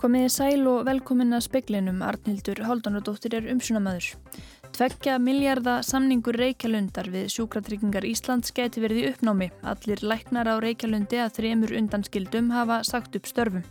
Komiði 0.00 0.30
sæl 0.32 0.62
og 0.64 0.86
velkomin 0.88 1.36
að 1.36 1.42
speklinum 1.44 1.98
Arnildur 2.00 2.62
Háldanadóttir 2.64 3.34
er 3.36 3.50
umsunamöður. 3.52 4.14
Tveggja 4.72 5.18
miljarda 5.20 5.74
samningur 5.84 6.38
Reykjalundar 6.40 7.10
við 7.12 7.26
sjúkratryggingar 7.34 8.06
Íslands 8.08 8.54
geti 8.56 8.80
verið 8.80 9.02
í 9.02 9.10
uppnámi. 9.10 9.50
Allir 9.60 10.00
læknar 10.00 10.48
á 10.48 10.56
Reykjalundi 10.64 11.20
að 11.20 11.34
þremur 11.36 11.76
undanskildum 11.82 12.48
hafa 12.54 12.80
sagt 12.88 13.20
upp 13.20 13.28
störfum. 13.28 13.66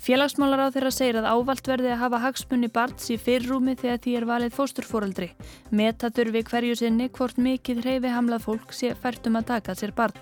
Félagsmálar 0.00 0.64
á 0.64 0.72
þeirra 0.72 0.94
segir 0.96 1.20
að 1.20 1.28
ávalt 1.28 1.68
verði 1.68 1.92
að 1.92 2.00
hafa 2.06 2.24
hagsmunni 2.24 2.72
barns 2.72 3.12
í 3.12 3.20
fyrrúmi 3.20 3.76
þegar 3.76 4.00
því 4.06 4.18
er 4.22 4.30
valið 4.32 4.56
fósturfóraldri. 4.56 5.34
Metatur 5.68 6.32
við 6.32 6.48
hverju 6.48 6.80
sinni 6.80 7.12
hvort 7.12 7.36
mikið 7.36 7.84
hreyfi 7.84 8.16
hamlað 8.16 8.48
fólk 8.48 8.72
sé 8.72 8.96
færtum 8.96 9.36
að 9.36 9.50
taka 9.52 9.76
sér 9.76 9.92
barn. 9.92 10.16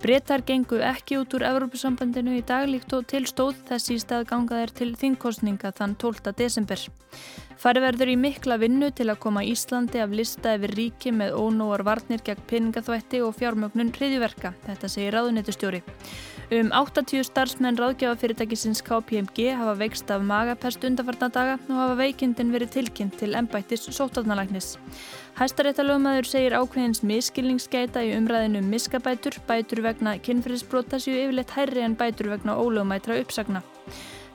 Bretar 0.00 0.40
gengu 0.48 0.78
ekki 0.80 1.18
út 1.20 1.34
úr 1.36 1.42
Evrópusambandinu 1.44 2.32
í 2.38 2.40
dag 2.48 2.64
líkt 2.70 2.94
og 2.96 3.04
tilstóð 3.10 3.58
þessi 3.68 3.98
stað 4.00 4.22
gangaðir 4.30 4.72
til 4.78 4.88
þingkostninga 4.96 5.74
þann 5.76 5.92
12. 6.00 6.32
desember. 6.38 6.80
Fari 7.60 7.82
verður 7.84 8.14
í 8.14 8.16
mikla 8.16 8.56
vinnu 8.62 8.88
til 8.96 9.10
að 9.12 9.20
koma 9.20 9.44
Íslandi 9.44 10.00
af 10.00 10.14
lista 10.16 10.54
yfir 10.56 10.72
ríki 10.78 11.12
með 11.12 11.36
ónóar 11.36 11.84
varnir 11.84 12.24
gegn 12.24 12.46
peningaþvætti 12.48 13.20
og 13.20 13.36
fjármögnun 13.36 13.92
hriðjuverka, 13.92 14.54
þetta 14.64 14.88
segir 14.88 15.18
ráðunetustjóri. 15.18 15.82
Um 16.50 16.72
80 16.74 17.28
starfsmenn 17.28 17.76
ráðgjafafyrirtækisins 17.78 18.80
KPMG 18.82 19.52
hafa 19.54 19.76
veikst 19.78 20.08
af 20.10 20.24
magapest 20.26 20.82
undarfarnadaga 20.82 21.52
og 21.68 21.76
hafa 21.78 21.94
veikindin 22.00 22.50
verið 22.50 22.72
tilkynnt 22.74 23.14
til 23.20 23.36
ennbættis 23.38 23.86
sótafnalagnis. 23.94 24.72
Hæstaréttalögmaður 25.38 26.26
segir 26.26 26.56
ákveðins 26.58 27.04
miskilningsgæta 27.06 28.02
í 28.02 28.16
umræðinu 28.16 28.64
um 28.64 28.72
miskabætur, 28.74 29.38
bætur 29.46 29.84
vegna 29.86 30.16
kynfyrirsbrota 30.18 30.98
séu 30.98 31.20
yfirleitt 31.20 31.54
hærri 31.54 31.86
en 31.86 31.94
bætur 31.94 32.32
vegna 32.34 32.58
ólögumætra 32.58 33.22
uppsagna. 33.22 33.62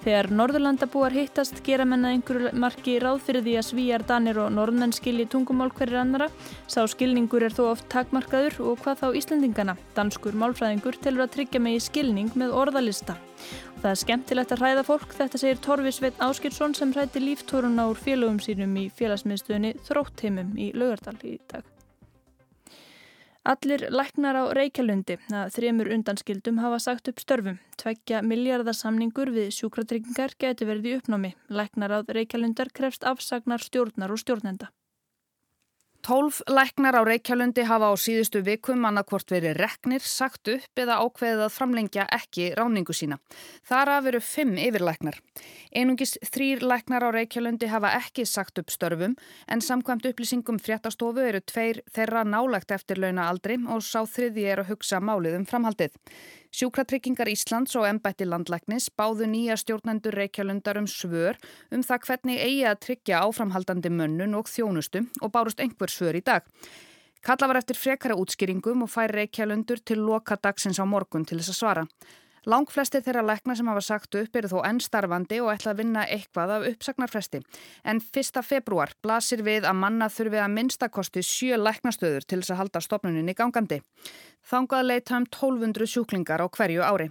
Þegar 0.06 0.28
Norðurlandabúar 0.38 1.16
hittast 1.18 1.64
gera 1.66 1.82
menna 1.90 2.12
einhverju 2.14 2.52
marki 2.62 3.00
ráð 3.02 3.24
fyrir 3.26 3.42
því 3.42 3.56
að 3.58 3.66
svíjar, 3.66 4.04
danir 4.06 4.38
og 4.38 4.52
norðmenn 4.54 4.94
skilji 4.94 5.26
tungumál 5.34 5.72
hverjir 5.74 5.98
annara. 6.04 6.28
Sá 6.70 6.84
skilningur 6.92 7.48
er 7.48 7.56
þó 7.58 7.72
oft 7.72 7.90
takmarkaður 7.90 8.60
og 8.70 8.86
hvað 8.86 9.02
þá 9.02 9.18
Íslandingana. 9.18 9.78
Danskur 9.98 10.38
málfræðingur 10.38 11.02
telur 11.02 11.26
að 11.26 11.34
tryggja 11.40 11.64
mig 11.66 11.80
í 11.80 11.84
skilning 11.88 12.30
með 12.38 12.54
orðalista. 12.54 13.18
Og 13.18 13.82
það 13.82 13.92
er 13.96 14.02
skemmtilegt 14.04 14.54
að 14.54 14.62
hræða 14.62 14.88
fólk, 14.94 15.12
þetta 15.18 15.42
segir 15.42 15.64
Torfi 15.66 15.98
Sveit 15.98 16.22
Áskilsson 16.22 16.78
sem 16.78 16.94
hrætti 16.94 17.26
líftórun 17.26 17.82
á 17.82 17.90
félögum 17.98 18.38
sínum 18.46 18.78
í 18.78 18.92
félagsmiðstöðinni 18.94 19.80
Þróttheimum 19.90 20.54
í 20.54 20.70
Laugardal 20.78 21.18
í 21.26 21.40
dag. 21.50 21.75
Allir 23.46 23.84
læknar 23.94 24.34
á 24.42 24.44
Reykjalundi 24.58 25.20
að 25.30 25.52
þremur 25.54 25.92
undanskildum 25.94 26.64
hafa 26.64 26.80
sagt 26.82 27.12
upp 27.12 27.20
störfum. 27.22 27.60
Tveggja 27.78 28.24
miljardarsamningur 28.26 29.30
við 29.36 29.52
sjúkratryggingar 29.60 30.34
geti 30.42 30.66
verið 30.66 30.88
í 30.90 30.96
uppnámi. 30.98 31.32
Læknar 31.54 31.94
á 31.94 32.00
Reykjalundar 32.18 32.74
krefst 32.74 33.06
afsagnar 33.06 33.62
stjórnar 33.62 34.16
og 34.16 34.24
stjórnenda. 34.24 34.72
Tólf 36.06 36.44
læknar 36.46 36.94
á 36.94 37.02
Reykjalundi 37.02 37.64
hafa 37.66 37.88
á 37.90 37.98
síðustu 37.98 38.44
vikum 38.46 38.84
annarkvort 38.86 39.32
verið 39.34 39.56
reknir, 39.58 40.04
sagt 40.06 40.52
upp 40.54 40.78
eða 40.78 41.00
ákveðið 41.02 41.42
að 41.48 41.56
framlengja 41.56 42.06
ekki 42.14 42.52
ráningu 42.60 42.94
sína. 42.94 43.18
Þar 43.66 43.92
að 43.96 44.06
veru 44.10 44.22
fimm 44.22 44.54
yfirlæknar. 44.62 45.18
Einungis 45.74 46.14
þrýr 46.30 46.62
læknar 46.62 47.08
á 47.08 47.10
Reykjalundi 47.10 47.72
hafa 47.74 47.96
ekki 47.98 48.28
sagt 48.30 48.62
upp 48.62 48.70
störfum 48.70 49.18
en 49.50 49.66
samkvæmt 49.66 50.06
upplýsingum 50.12 50.62
fréttastofu 50.62 51.26
eru 51.26 51.42
tveir 51.42 51.82
þeirra 51.98 52.22
nálagt 52.22 52.78
eftir 52.78 53.02
launa 53.02 53.26
aldri 53.32 53.58
og 53.66 53.82
sá 53.82 54.06
þriði 54.06 54.46
er 54.46 54.62
að 54.62 54.76
hugsa 54.76 55.02
málið 55.02 55.40
um 55.42 55.50
framhaldið. 55.50 55.98
Sjúkratryggingar 56.56 57.28
Íslands 57.28 57.74
og 57.76 57.84
ennbætti 57.84 58.24
landlæknis 58.24 58.86
báðu 58.96 59.26
nýja 59.28 59.58
stjórnendur 59.60 60.16
Reykjalundar 60.16 60.78
um 60.80 60.86
svör 60.88 61.36
um 61.76 61.82
það 61.84 62.06
hvernig 62.08 62.38
eigi 62.40 62.62
að 62.70 62.78
tryggja 62.86 63.24
áframhaldandi 63.28 63.92
mönnun 63.92 64.38
og 64.40 64.48
þjónustu 64.48 65.02
og 65.20 65.34
bárust 65.34 65.60
einhver 65.60 65.92
svör 65.92 66.16
í 66.16 66.24
dag. 66.24 66.48
Kalla 67.28 67.50
var 67.52 67.60
eftir 67.60 67.76
frekara 67.76 68.16
útskýringum 68.16 68.86
og 68.86 68.94
fær 68.94 69.12
Reykjalundur 69.12 69.84
til 69.84 70.06
loka 70.08 70.38
dagsins 70.40 70.80
á 70.80 70.88
morgun 70.88 71.28
til 71.28 71.42
þess 71.42 71.52
að 71.52 71.60
svara. 71.60 71.84
Lang 72.46 72.70
flesti 72.70 73.00
þeirra 73.02 73.24
lækna 73.26 73.56
sem 73.58 73.70
hafa 73.72 73.82
sagt 73.82 74.16
upp 74.20 74.36
eru 74.38 74.50
þó 74.52 74.60
enn 74.68 74.80
starfandi 74.84 75.40
og 75.42 75.50
ætla 75.56 75.72
að 75.74 75.80
vinna 75.82 76.04
eitthvað 76.06 76.52
af 76.54 76.68
uppsagnarfresti. 76.70 77.42
En 77.82 78.02
1. 78.04 78.42
februar 78.46 78.94
blasir 79.02 79.42
við 79.46 79.66
að 79.66 79.80
manna 79.82 80.12
þurfi 80.14 80.44
að 80.44 80.54
minnstakosti 80.54 81.26
sjö 81.26 81.58
læknastöður 81.58 82.28
til 82.30 82.44
þess 82.44 82.54
að 82.54 82.62
halda 82.62 82.84
stopnuninni 82.86 83.34
gangandi. 83.34 83.82
Þangað 84.46 84.90
leita 84.92 85.18
um 85.18 85.26
1200 85.26 85.90
sjúklingar 85.90 86.46
á 86.46 86.48
hverju 86.48 86.86
ári. 86.86 87.10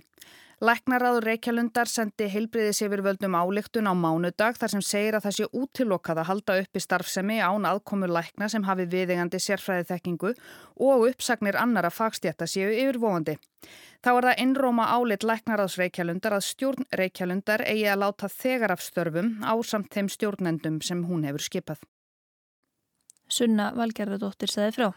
Læknaráður 0.64 1.26
Reykjalundar 1.28 1.90
sendi 1.90 2.24
heilbriðis 2.32 2.78
yfir 2.86 3.02
völdum 3.04 3.34
álíktun 3.36 3.84
á 3.84 3.92
mánudag 3.92 4.56
þar 4.56 4.70
sem 4.72 4.84
segir 4.86 5.16
að 5.18 5.26
það 5.26 5.34
sé 5.36 5.48
útilokað 5.60 6.20
að 6.22 6.28
halda 6.30 6.54
upp 6.62 6.78
í 6.78 6.80
starfsemi 6.80 7.36
án 7.44 7.66
aðkomur 7.68 8.12
lækna 8.14 8.48
sem 8.48 8.64
hafi 8.64 8.86
viðingandi 8.88 9.40
sérfræði 9.44 9.84
þekkingu 9.90 10.30
og 10.86 11.04
uppsagnir 11.10 11.58
annara 11.60 11.90
fagstjætta 11.92 12.48
séu 12.48 12.70
yfirvóandi. 12.72 13.36
Þá 14.00 14.10
er 14.14 14.28
það 14.30 14.42
innróma 14.46 14.88
álit 14.94 15.28
Læknaráðs 15.28 15.76
Reykjalundar 15.82 16.38
að 16.38 16.46
stjórn 16.48 16.88
Reykjalundar 16.96 17.66
eigi 17.68 17.84
að 17.90 18.00
láta 18.06 18.32
þegar 18.32 18.78
af 18.78 18.86
störfum 18.88 19.34
á 19.44 19.52
samt 19.60 19.92
þeim 19.92 20.08
stjórnendum 20.16 20.80
sem 20.80 21.04
hún 21.04 21.28
hefur 21.28 21.44
skipað. 21.44 21.84
Sunna 23.28 23.72
Valgerðardóttir 23.76 24.48
segði 24.48 24.78
frá. 24.78 24.92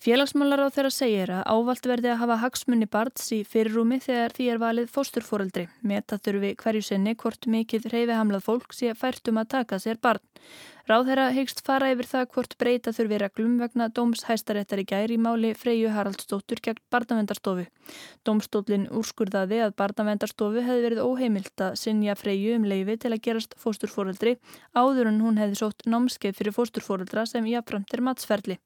Félagsmálar 0.00 0.62
á 0.64 0.72
þeirra 0.72 0.90
segir 0.96 1.28
að 1.28 1.42
ávalt 1.44 1.86
verði 1.90 2.08
að 2.08 2.20
hafa 2.22 2.36
hagsmunni 2.40 2.86
barns 2.88 3.26
í 3.36 3.42
fyrirrúmi 3.44 3.98
þegar 4.00 4.32
því 4.32 4.46
er 4.48 4.60
valið 4.62 4.86
fósturfóreldri. 4.94 5.66
Meta 5.84 6.16
þurfi 6.16 6.54
hverju 6.62 6.86
sinni 6.86 7.12
hvort 7.20 7.44
mikið 7.44 7.90
reyfihamlað 7.92 8.46
fólk 8.46 8.72
sé 8.72 8.94
færtum 8.96 9.42
að 9.42 9.50
taka 9.58 9.76
sér 9.82 10.00
barn. 10.00 10.24
Ráð 10.90 11.04
þeirra 11.06 11.24
hegst 11.30 11.60
fara 11.62 11.88
yfir 11.92 12.06
það 12.10 12.24
hvort 12.34 12.54
breyta 12.58 12.90
þurfi 12.90 13.18
reglum 13.22 13.52
vegna 13.60 13.86
dóms 13.94 14.24
hæstaréttar 14.26 14.80
í 14.82 14.84
gæri 14.90 15.18
máli 15.22 15.52
Freyju 15.54 15.92
Haraldsdóttur 15.94 16.58
gegn 16.64 16.80
barnavendarstofu. 16.90 17.68
Dómstólinn 18.26 18.88
úrskurðaði 18.98 19.60
að 19.68 19.76
barnavendarstofu 19.78 20.64
hefði 20.66 20.82
verið 20.88 21.02
óheimilt 21.04 21.62
að 21.62 21.78
sinja 21.78 22.18
Freyju 22.18 22.56
um 22.58 22.66
leifi 22.66 22.98
til 23.04 23.14
að 23.14 23.22
gerast 23.28 23.54
fósturfóreldri 23.62 24.34
áður 24.74 25.12
en 25.12 25.22
hún 25.22 25.38
hefði 25.38 25.62
sótt 25.62 25.86
námskeið 25.86 26.40
fyrir 26.40 26.58
fósturfóreldra 26.58 27.22
sem 27.22 27.46
jáframt 27.46 27.94
er 27.94 28.02
matsferli. 28.10 28.58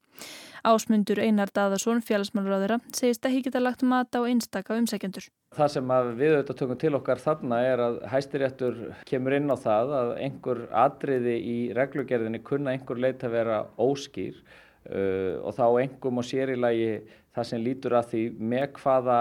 Ásmundur 0.65 1.21
Einar 1.21 1.53
Daðarsson, 1.53 2.01
félagsmálurraðura, 2.01 2.81
segist 2.89 3.29
að 3.29 3.37
hí 3.37 3.45
geta 3.45 3.61
lagt 3.61 3.85
mat 3.85 4.17
á 4.17 4.25
einstaka 4.25 4.79
umsækjendur. 4.81 5.29
Það 5.55 5.69
sem 5.71 5.91
við 6.17 6.33
auðvitað 6.33 6.57
tökum 6.59 6.79
til 6.81 6.91
okkar 6.97 7.21
þarna 7.23 7.57
er 7.63 7.81
að 7.83 7.97
hæstiréttur 8.11 8.79
kemur 9.07 9.35
inn 9.37 9.47
á 9.47 9.55
það 9.55 9.93
að 9.99 10.09
einhver 10.25 10.61
atriði 10.83 11.35
í 11.39 11.57
reglugerðinni 11.77 12.41
kunna 12.43 12.73
einhver 12.75 12.99
leit 12.99 13.23
að 13.23 13.37
vera 13.37 13.61
óskýr 13.79 14.41
uh, 14.41 15.39
og 15.39 15.55
þá 15.55 15.65
einhverjum 15.69 16.19
og 16.19 16.27
sérilagi 16.27 16.89
það 17.35 17.47
sem 17.51 17.63
lítur 17.63 17.95
að 17.95 18.09
því 18.11 18.23
með 18.51 18.67
hvaða 18.81 19.19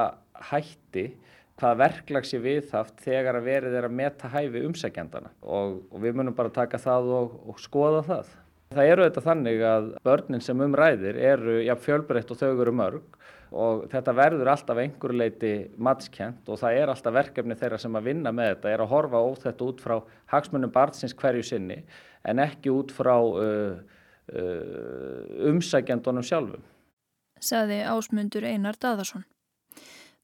hætti, 0.50 1.04
hvaða 1.60 1.80
verklags 1.84 2.34
ég 2.34 2.42
viðhaft 2.48 3.04
þegar 3.06 3.38
að 3.38 3.50
verið 3.52 3.78
er 3.78 3.86
að 3.86 3.98
meta 4.02 4.30
hæfi 4.32 4.64
umsækjandana 4.66 5.30
og, 5.42 5.84
og 5.90 6.02
við 6.02 6.18
munum 6.18 6.34
bara 6.34 6.50
taka 6.54 6.82
það 6.82 7.12
og, 7.20 7.38
og 7.46 7.62
skoða 7.62 8.02
það. 8.10 8.34
Það 8.72 8.90
eru 8.90 9.04
þetta 9.06 9.22
þannig 9.24 9.62
að 9.68 9.90
börnin 10.06 10.42
sem 10.42 10.62
umræðir 10.64 11.18
eru 11.20 11.58
ja, 11.62 11.76
fjölbreytt 11.76 12.30
og 12.32 12.40
þau 12.40 12.62
eru 12.64 12.72
mörg 12.74 13.18
og 13.54 13.84
þetta 13.92 14.14
verður 14.16 14.50
alltaf 14.50 14.80
einhverju 14.82 15.18
leiti 15.20 15.52
matskjent 15.78 16.48
og 16.50 16.58
það 16.58 16.78
er 16.80 16.90
alltaf 16.90 17.14
verkefni 17.14 17.56
þeirra 17.58 17.78
sem 17.78 17.98
að 17.98 18.08
vinna 18.08 18.32
með 18.34 18.54
þetta 18.54 18.72
er 18.72 18.82
að 18.82 18.90
horfa 18.90 19.20
ó 19.22 19.28
þetta 19.44 19.68
út 19.68 19.84
frá 19.84 19.94
hagsmunum 20.32 20.72
barnsins 20.74 21.14
hverju 21.20 21.44
sinni 21.46 21.82
en 22.24 22.42
ekki 22.42 22.72
út 22.74 22.90
frá 22.94 23.14
uh, 23.14 23.76
uh, 24.32 25.50
umsækjandunum 25.52 26.26
sjálfum. 26.26 26.64
Saði 27.44 27.82
ásmundur 27.84 28.46
Einar 28.48 28.80
Daðarsson. 28.80 29.26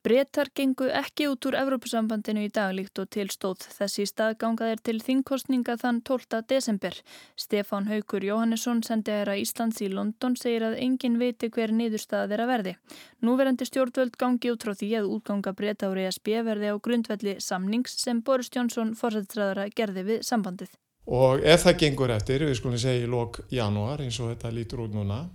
Bretar 0.01 0.49
gengu 0.57 0.87
ekki 0.97 1.27
út 1.29 1.45
úr 1.45 1.59
Evrópusambandinu 1.61 2.47
í 2.47 2.51
dag 2.57 2.71
líkt 2.73 2.97
og 3.03 3.11
tilstóð 3.13 3.67
þessi 3.75 4.07
staðgangað 4.09 4.73
er 4.73 4.81
til 4.89 4.95
þingkostninga 5.05 5.75
þann 5.83 5.99
12. 6.09 6.41
desember. 6.49 6.97
Stefán 7.37 7.85
Haugur 7.91 8.25
Jóhannesson 8.25 8.81
sendi 8.87 9.13
aðra 9.13 9.37
Íslands 9.37 9.83
í 9.85 9.91
London 9.93 10.39
segir 10.41 10.65
að 10.71 10.79
engin 10.87 11.21
viti 11.21 11.53
hver 11.53 11.77
niðurstað 11.77 12.33
er 12.33 12.45
að 12.47 12.53
verði. 12.55 12.75
Núverandi 13.21 13.69
stjórnvöld 13.69 14.17
gangi 14.17 14.55
út 14.55 14.65
frá 14.65 14.73
því 14.73 14.91
að 15.03 15.13
útganga 15.19 15.53
breyta 15.61 15.93
ári 15.93 16.09
ESB 16.09 16.35
verði 16.49 16.73
á 16.73 16.77
grundvelli 16.81 17.37
samnings 17.37 18.01
sem 18.01 18.25
Boris 18.25 18.49
Jónsson 18.57 18.97
fórsættræðara 18.97 19.69
gerði 19.69 20.09
við 20.15 20.25
sambandið. 20.25 20.73
Og 21.13 21.45
ef 21.45 21.69
það 21.69 21.81
gengur 21.85 22.17
eftir, 22.17 22.49
við 22.49 22.57
skulum 22.57 22.81
segja 22.81 23.05
í 23.05 23.17
lok 23.19 23.43
janúar 23.53 24.01
eins 24.01 24.17
og 24.17 24.33
þetta 24.33 24.57
lítur 24.57 24.87
út 24.89 24.97
núna, 24.97 25.27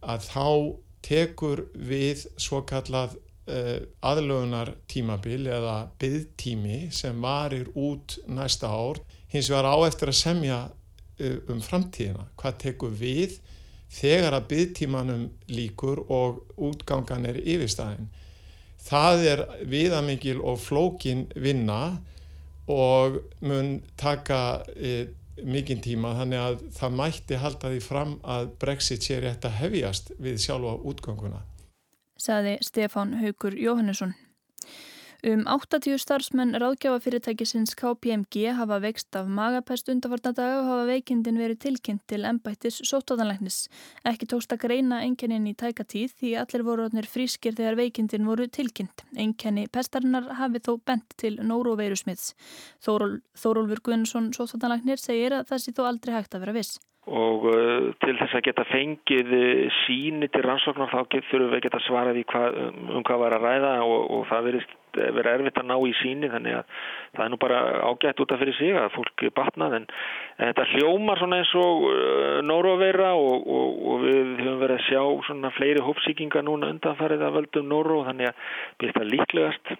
að 0.00 0.30
þá 0.32 0.46
tekur 1.04 1.68
við 1.76 2.30
svo 2.40 2.64
kallað 2.64 3.20
aðlögunar 4.06 4.74
tímabil 4.90 5.46
eða 5.50 5.76
byggtími 6.00 6.90
sem 6.94 7.22
varir 7.22 7.70
út 7.74 8.18
næsta 8.26 8.70
ár. 8.70 9.02
Hins 9.30 9.50
vegar 9.50 9.70
á 9.70 9.76
eftir 9.86 10.12
að 10.12 10.20
semja 10.20 10.60
eh, 11.18 11.38
um 11.50 11.60
framtíðina. 11.64 12.28
Hvað 12.40 12.58
tekur 12.64 12.94
við 12.94 13.40
þegar 13.90 14.38
að 14.38 14.48
byggtímanum 14.54 15.28
líkur 15.50 16.04
og 16.08 16.44
útgangan 16.56 17.26
er 17.26 17.40
yfirstæðin 17.42 18.10
það 18.84 19.24
er 19.28 19.42
viðamikil 19.68 20.40
og 20.40 20.60
flókin 20.62 21.26
vinna 21.36 22.00
og 22.70 23.20
mun 23.44 23.80
taka 23.98 24.62
e, 24.76 25.10
mikinn 25.44 25.82
tíma 25.82 26.14
þannig 26.18 26.42
að 26.44 26.58
það 26.76 26.96
mætti 27.00 27.40
halda 27.40 27.72
því 27.72 27.80
fram 27.84 28.16
að 28.22 28.50
Brexit 28.60 29.06
sé 29.06 29.20
rétt 29.20 29.46
að 29.48 29.58
hefjast 29.62 30.12
við 30.20 30.38
sjálfa 30.42 30.76
útganguna. 30.86 31.42
Saði 32.20 32.58
Stefán 32.60 33.16
Haugur 33.22 33.56
Jóhannesson. 33.56 34.12
Um 35.20 35.42
80 35.44 35.98
starfsmenn 36.00 36.56
ráðgjafafyrirtækisins 36.56 37.74
KPMG 37.76 38.54
hafa 38.56 38.78
vext 38.80 39.16
af 39.20 39.28
magapest 39.28 39.90
undarfarnadaga 39.92 40.62
og 40.62 40.68
hafa 40.70 40.86
veikindin 40.88 41.36
verið 41.36 41.58
tilkynnt 41.66 42.06
til 42.08 42.24
ennbættis 42.24 42.80
sóttáðanlæknis. 42.88 43.58
Ekki 44.08 44.30
tókst 44.32 44.56
að 44.56 44.64
greina 44.64 45.02
enkennin 45.04 45.50
í 45.50 45.52
tæka 45.52 45.84
tíð 45.84 46.16
því 46.22 46.34
allir 46.40 46.64
voru 46.64 46.88
frískir 47.04 47.52
þegar 47.52 47.76
veikindin 47.82 48.24
voru 48.24 48.48
tilkynnt. 48.48 49.04
Enkenni 49.12 49.68
pestarinnar 49.68 50.32
hafi 50.40 50.64
þó 50.64 50.78
bent 50.80 51.16
til 51.20 51.36
nóróveiru 51.36 52.00
smiðs. 52.00 52.32
Þóról, 52.80 53.20
Þórólfur 53.36 53.84
Gunnsson 53.84 54.32
sóttáðanlæknir 54.32 54.96
segir 54.96 55.36
að 55.36 55.52
það 55.52 55.66
sé 55.66 55.76
þó 55.76 55.84
aldrei 55.84 56.16
hægt 56.16 56.34
að 56.34 56.48
vera 56.48 56.56
viss 56.62 56.78
og 57.10 57.46
uh, 57.50 57.88
til 58.04 58.16
þess 58.20 58.36
að 58.38 58.44
geta 58.46 58.66
fengið 58.70 59.32
uh, 59.34 59.78
síni 59.82 60.28
til 60.30 60.44
rannsóknar 60.46 60.92
þá 60.92 61.00
þurfum 61.10 61.48
við 61.50 61.56
að 61.58 61.64
geta 61.66 61.80
svarað 61.86 62.20
hva, 62.30 62.44
um, 62.50 62.84
um 62.96 63.06
hvað 63.06 63.24
var 63.24 63.36
að 63.36 63.46
ræða 63.48 63.72
og, 63.86 64.04
og 64.14 64.22
það 64.30 64.46
verið 64.50 64.68
vera 64.90 65.34
erfitt 65.36 65.58
að 65.60 65.68
ná 65.68 65.76
í 65.86 65.92
síni 66.00 66.30
þannig 66.30 66.56
að 66.58 66.80
það 67.16 67.24
er 67.24 67.30
nú 67.30 67.38
bara 67.42 67.58
ágætt 67.86 68.22
út 68.24 68.32
af 68.34 68.40
fyrir 68.42 68.56
sig 68.58 68.78
að 68.78 68.88
fólk 68.96 69.22
batnað 69.36 69.76
en, 69.78 69.84
en 70.38 70.50
þetta 70.50 70.66
hljómar 70.72 71.20
svona 71.20 71.42
eins 71.42 71.52
og 71.58 71.84
uh, 71.90 72.40
nóróveira 72.46 73.12
og, 73.18 73.46
og, 73.58 73.84
og 73.92 74.02
við 74.06 74.34
höfum 74.40 74.64
verið 74.64 74.78
að 74.78 74.88
sjá 74.88 75.04
svona 75.28 75.54
fleiri 75.58 75.86
hópsíkinga 75.86 76.42
núna 76.46 76.72
undanfarið 76.74 77.26
að 77.26 77.38
völdum 77.38 77.70
nóró 77.70 78.02
þannig 78.08 78.32
að 78.32 78.50
byrja 78.80 78.98
þetta 78.98 79.12
líklegast 79.14 79.78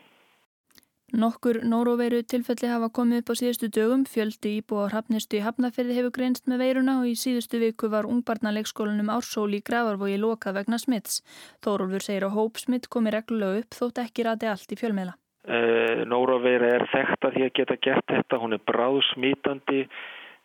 Nokkur 1.11 1.65
nóróveiru 1.67 2.21
tilfelli 2.23 2.69
hafa 2.71 2.87
komið 2.95 3.23
upp 3.23 3.31
á 3.33 3.41
síðustu 3.41 3.67
dögum, 3.75 4.05
fjöldi 4.07 4.53
íbúa 4.61 4.85
á 4.87 4.95
hafnistu 4.95 5.41
í 5.41 5.43
Hafnafyrði 5.43 5.97
hefur 5.97 6.13
greinst 6.15 6.47
með 6.47 6.63
veiruna 6.63 6.95
og 7.01 7.09
í 7.11 7.17
síðustu 7.19 7.59
viku 7.59 7.91
var 7.91 8.07
ungbarnaleikskólanum 8.07 9.11
Ársóli 9.11 9.59
í 9.59 9.65
Gravarvogi 9.67 10.21
lokað 10.23 10.61
vegna 10.61 10.79
smitts. 10.79 11.19
Þórólfur 11.67 12.07
segir 12.07 12.29
að 12.29 12.37
hópsmitt 12.39 12.87
komi 12.87 13.11
reglulega 13.11 13.65
upp 13.65 13.81
þótt 13.81 13.99
ekki 14.05 14.29
rati 14.29 14.53
allt 14.53 14.71
í 14.71 14.79
fjölmiðla. 14.79 15.17
Uh, 15.51 15.57
eh, 15.57 16.01
nóróveira 16.07 16.71
er 16.77 16.87
þekkt 16.95 17.27
að 17.27 17.37
því 17.37 17.45
að 17.49 17.55
geta 17.59 17.81
gert 17.89 18.15
þetta, 18.15 18.43
hún 18.45 18.55
er 18.55 18.67
bráðsmítandi 18.71 19.87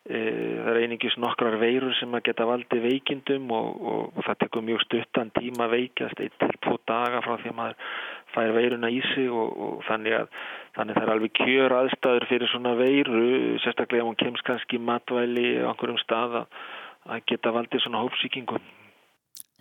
Eh, 0.06 0.62
það 0.62 0.68
er 0.70 0.78
einingis 0.84 1.16
nokkrar 1.18 1.56
veirur 1.58 1.94
sem 1.98 2.12
að 2.14 2.28
geta 2.28 2.44
valdi 2.46 2.78
veikindum 2.78 3.48
og, 3.50 3.70
og, 3.74 4.02
og 4.14 4.26
það 4.28 4.36
tekur 4.44 4.62
mjög 4.62 4.84
stuttan 4.84 5.32
tíma 5.34 5.66
veikast 5.72 6.20
eitt 6.22 6.36
til 6.38 6.52
tvo 6.62 6.76
daga 6.86 7.24
frá 7.24 7.34
því 7.40 7.50
að 7.50 7.56
maður 7.58 7.96
fær 8.36 8.54
veiruna 8.54 8.92
í 8.92 9.02
sig 9.14 9.28
og, 9.32 9.52
og 9.56 9.84
þannig 9.88 10.20
að 10.20 10.30
þannig 10.76 10.98
það 10.98 11.06
er 11.06 11.12
alveg 11.16 11.36
kjör 11.40 11.74
aðstæður 11.80 12.28
fyrir 12.30 12.52
svona 12.52 12.74
veiru, 12.76 13.26
sérstaklega 13.64 14.04
ef 14.04 14.10
hún 14.10 14.18
kemst 14.20 14.46
kannski 14.46 14.80
matvæli 14.80 15.56
á 15.64 15.72
einhverjum 15.72 16.00
stað 16.04 16.42
að 16.42 17.22
geta 17.30 17.54
valdi 17.54 17.80
svona 17.80 18.02
hópsíkingum. 18.04 18.72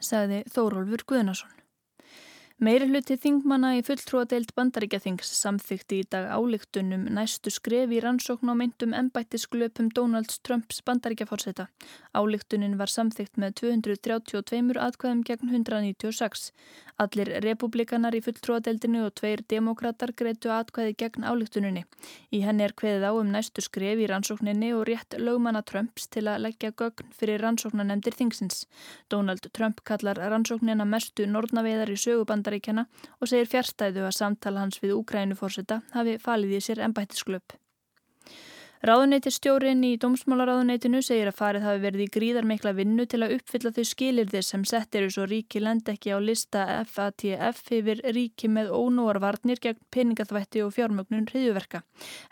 Saði 0.03 0.43
Þórólfur 0.51 1.05
Guðnarsson. 1.07 1.64
Meiri 2.63 2.85
hluti 2.87 3.17
þingmanna 3.19 3.73
í 3.75 3.81
fulltrúadeild 3.83 4.53
bandaríkjathings 4.55 5.27
samþykti 5.41 5.97
í 5.99 6.05
dag 6.07 6.29
álíktunum 6.31 7.01
næstu 7.17 7.51
skref 7.51 7.91
í 7.91 7.99
rannsókn 7.99 8.47
á 8.47 8.55
myndum 8.55 8.95
ennbættisglöpum 8.95 9.89
Donalds 9.91 10.39
Trumps 10.39 10.79
bandaríkjafórseta. 10.87 11.67
Álíktunin 12.15 12.77
var 12.79 12.87
samþykt 12.87 13.35
með 13.43 13.57
232 13.59 14.79
atkvæðum 14.85 15.25
gegn 15.27 15.51
196. 15.51 16.53
Allir 16.95 17.27
republikanar 17.43 18.15
í 18.15 18.21
fulltrúadeildinu 18.23 19.01
og 19.03 19.11
tveir 19.19 19.43
demokrater 19.51 20.13
greitu 20.15 20.53
atkvæði 20.55 20.95
gegn 20.95 21.27
álíktuninni. 21.27 21.83
Í 22.31 22.39
henni 22.47 22.63
er 22.63 22.71
kveðið 22.71 23.03
á 23.03 23.11
um 23.19 23.35
næstu 23.35 23.65
skref 23.65 23.99
í 23.99 24.07
rannsókninni 24.07 24.71
og 24.77 24.85
rétt 24.87 25.19
lögmanna 25.19 25.59
Trumps 25.67 26.07
til 26.07 26.23
að 26.31 26.45
leggja 26.47 26.71
gögn 26.71 27.11
fyrir 27.11 27.43
rannsóknanemdir 27.43 28.15
þingsins. 28.15 28.63
Donald 29.11 29.51
Trump 29.51 29.83
kallar 29.83 30.23
rannsóknina 30.23 30.87
mestu 30.87 31.27
norðnaveðar 31.27 31.91
í 31.91 31.99
söguband 31.99 32.44
bandaríkjana 32.45 32.85
og 33.19 33.29
segir 33.29 33.49
fjärstæðu 33.49 34.05
að 34.05 34.17
samtala 34.19 34.63
hans 34.63 34.81
við 34.81 34.95
Úkrænufórseta 34.99 35.81
hafi 35.93 36.17
falið 36.21 36.57
í 36.59 36.61
sér 36.61 36.83
ennbættisklöp. 36.85 37.57
Ráðuneytistjórin 38.85 39.79
í 39.87 39.95
Dómsmálaráðuneytinu 39.97 40.99
segir 41.01 41.31
að 41.31 41.37
farið 41.39 41.63
hafi 41.65 41.79
verið 41.81 42.01
í 42.03 42.09
gríðar 42.13 42.45
mikla 42.45 42.73
vinnu 42.77 43.07
til 43.09 43.23
að 43.25 43.33
uppfylla 43.39 43.71
þau 43.73 43.85
skilirðir 43.89 44.45
sem 44.45 44.65
sett 44.67 44.93
eru 44.99 45.09
svo 45.09 45.25
ríki 45.25 45.61
lend 45.63 45.89
ekki 45.89 46.13
á 46.13 46.21
lista 46.21 46.67
FATF 46.85 47.71
yfir 47.79 48.03
ríki 48.13 48.51
með 48.51 48.69
ónúarvarnir 48.75 49.63
gegn 49.63 49.81
peningaþvætti 49.89 50.61
og 50.67 50.75
fjármögnun 50.75 51.25
hriðuverka. 51.31 51.81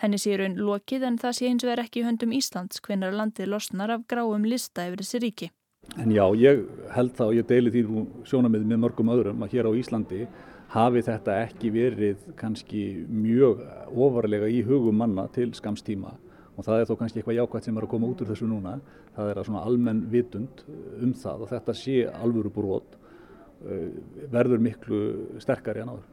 Henni 0.04 0.22
séur 0.22 0.46
einn 0.46 0.62
lokið 0.62 1.08
en 1.10 1.18
það 1.18 1.40
sé 1.40 1.50
eins 1.50 1.66
og 1.66 1.74
er 1.74 1.86
ekki 1.88 2.06
höndum 2.06 2.38
Íslands 2.38 2.86
hvenar 2.86 3.18
landið 3.18 3.50
losnar 3.50 3.98
af 3.98 4.06
gráum 4.06 4.46
lista 4.46 4.86
yfir 4.86 5.02
þessi 5.02 5.26
ríki. 5.26 5.54
En 6.02 6.10
já, 6.10 6.24
ég 6.40 6.64
held 6.96 7.14
þá 7.18 7.24
og 7.28 7.36
ég 7.38 7.48
deili 7.50 7.72
því 7.74 7.84
nú 7.86 8.04
sjónamið 8.26 8.66
með 8.66 8.82
mörgum 8.82 9.12
öðrum 9.14 9.44
að 9.46 9.54
hér 9.54 9.70
á 9.70 9.72
Íslandi 9.78 10.22
hafi 10.74 11.04
þetta 11.06 11.36
ekki 11.44 11.70
verið 11.74 12.24
kannski 12.40 12.84
mjög 13.12 13.62
ofarlega 13.94 14.50
í 14.50 14.64
hugum 14.66 14.98
manna 15.04 15.28
til 15.36 15.52
skamstíma 15.54 16.16
og 16.54 16.66
það 16.66 16.80
er 16.80 16.90
þó 16.90 16.96
kannski 16.98 17.22
eitthvað 17.22 17.38
jákvæmt 17.40 17.68
sem 17.68 17.78
er 17.78 17.86
að 17.86 17.92
koma 17.94 18.10
út 18.10 18.20
úr 18.22 18.30
þessu 18.30 18.48
núna. 18.50 18.76
Það 19.14 19.30
er 19.30 19.40
að 19.40 19.48
svona 19.50 19.64
almenn 19.70 20.02
vitund 20.10 20.66
um 21.02 21.14
það 21.18 21.46
og 21.46 21.54
þetta 21.54 21.78
sé 21.78 22.00
alvöru 22.10 22.54
brot 22.54 22.98
eh, 23.66 23.90
verður 24.34 24.62
miklu 24.66 25.04
sterkari 25.42 25.84
en 25.84 25.94
áður 25.94 26.13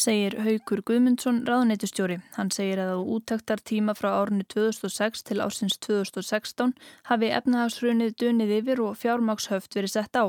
segir 0.00 0.36
Haugur 0.44 0.82
Guðmundsson 0.86 1.42
ráðnættustjóri. 1.48 2.18
Hann 2.36 2.52
segir 2.54 2.80
að 2.82 2.92
á 2.96 2.98
úttaktar 3.16 3.62
tíma 3.64 3.94
frá 3.96 4.10
árinu 4.20 4.44
2006 4.52 5.24
til 5.26 5.40
ársins 5.44 5.78
2016 5.86 6.74
hafi 7.08 7.30
efnahagsrunið 7.38 8.14
dunið 8.20 8.54
yfir 8.60 8.82
og 8.84 8.98
fjármákshöft 9.00 9.76
verið 9.78 9.94
sett 9.96 10.20
á. 10.20 10.28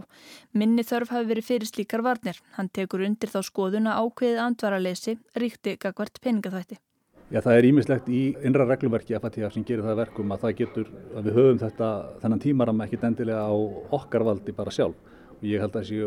Minni 0.56 0.86
þörf 0.88 1.12
hafi 1.16 1.30
verið 1.34 1.50
fyrir 1.52 1.72
slíkar 1.72 2.06
varnir. 2.06 2.40
Hann 2.56 2.72
tekur 2.74 3.04
undir 3.08 3.32
þá 3.34 3.42
skoðuna 3.46 4.00
ákveðið 4.00 4.44
andvaralesi 4.46 5.18
ríkti 5.36 5.76
gagvart 5.78 6.22
peningaþvætti. 6.24 6.80
Já, 7.28 7.42
það 7.44 7.58
er 7.58 7.66
ímislegt 7.68 8.06
í 8.08 8.24
innra 8.48 8.64
reglumverki 8.70 9.18
FATF 9.20 9.52
sem 9.52 9.68
gerir 9.68 9.84
það 9.84 9.98
verkum 10.06 10.32
að 10.32 10.46
það 10.46 10.58
getur, 10.62 10.92
að 11.12 11.26
við 11.28 11.40
höfum 11.42 11.58
þetta 11.60 11.94
þennan 12.22 12.44
tímaram 12.46 12.84
ekkit 12.86 13.08
endilega 13.10 13.44
á 13.44 13.56
okkar 14.00 14.24
valdi 14.24 14.56
bara 14.56 14.72
sjálf. 14.72 14.96
Og 15.38 15.44
ég 15.44 15.60
held 15.60 15.76
að 15.76 15.84
þessi 15.84 16.06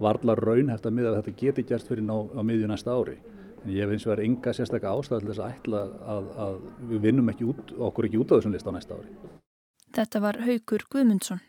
varlar 0.00 0.40
raunhæft 0.40 0.86
að 0.88 0.96
miða 0.96 1.12
að 1.12 1.20
þetta 1.20 1.36
geti 1.42 1.66
gerst 1.68 1.90
fyrir 1.90 2.06
ná 2.06 2.16
á 2.16 2.40
miðju 2.46 2.70
næsta 2.70 2.96
ári. 2.96 3.18
En 3.60 3.74
ég 3.74 3.90
finnst 3.90 4.08
verið 4.08 4.30
enga 4.30 4.54
sérstaklega 4.56 4.96
ástæði 4.96 5.20
til 5.20 5.30
þess 5.30 5.42
að 5.44 5.52
ætla 5.52 5.82
að, 6.14 6.30
að 6.46 6.58
við 6.92 7.04
vinnum 7.04 7.30
ekki 7.32 7.48
út, 7.52 7.74
okkur 7.90 8.08
ekki 8.08 8.20
út 8.22 8.32
á 8.32 8.36
þessum 8.38 8.56
list 8.56 8.70
á 8.70 8.72
næsta 8.72 8.96
ári. 8.96 9.14
Þetta 9.90 10.22
var 10.24 10.40
Haugur 10.46 10.86
Guðmundsson. 10.88 11.42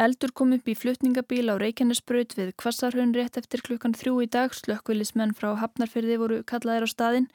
Eldur 0.00 0.30
kom 0.32 0.54
upp 0.56 0.68
í 0.70 0.72
flutningabíl 0.72 1.52
á 1.52 1.60
Reykjanesbröð 1.60 2.32
við 2.38 2.52
Kvassarhön 2.62 3.10
rétt 3.12 3.34
eftir 3.36 3.60
klukkan 3.66 3.92
þrjú 3.92 4.22
í 4.24 4.28
dag. 4.32 4.54
Slökkvilismenn 4.56 5.34
frá 5.36 5.50
Hafnarfyrði 5.60 6.16
voru 6.22 6.38
kallaðir 6.48 6.86
á 6.86 6.88
staðin. 6.88 7.26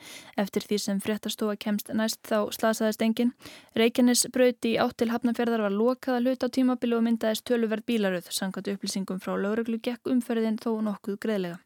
Eftir 0.41 0.65
því 0.65 0.79
sem 0.81 1.01
fréttastofa 1.05 1.59
kemst 1.61 1.93
næst 1.93 2.23
þá 2.25 2.49
slasaðist 2.57 3.05
engin. 3.05 3.35
Reykjanesbröð 3.77 4.71
í 4.71 4.73
áttil 4.81 5.11
Hafnarfyrðar 5.13 5.67
var 5.67 5.77
lokað 5.77 6.17
að 6.17 6.25
hluta 6.25 6.49
á 6.49 6.55
tímabílu 6.57 6.97
og 6.97 7.05
myndaðist 7.05 7.45
töluverð 7.45 7.85
bílaröð. 7.85 8.33
Sangat 8.33 8.73
upplýsingum 8.73 9.21
frá 9.21 9.37
lauruglu 9.37 9.77
gekk 9.77 10.09
umferðin 10.09 10.57
þó 10.57 10.71
nokkuð 10.89 11.21
greiðlega. 11.21 11.61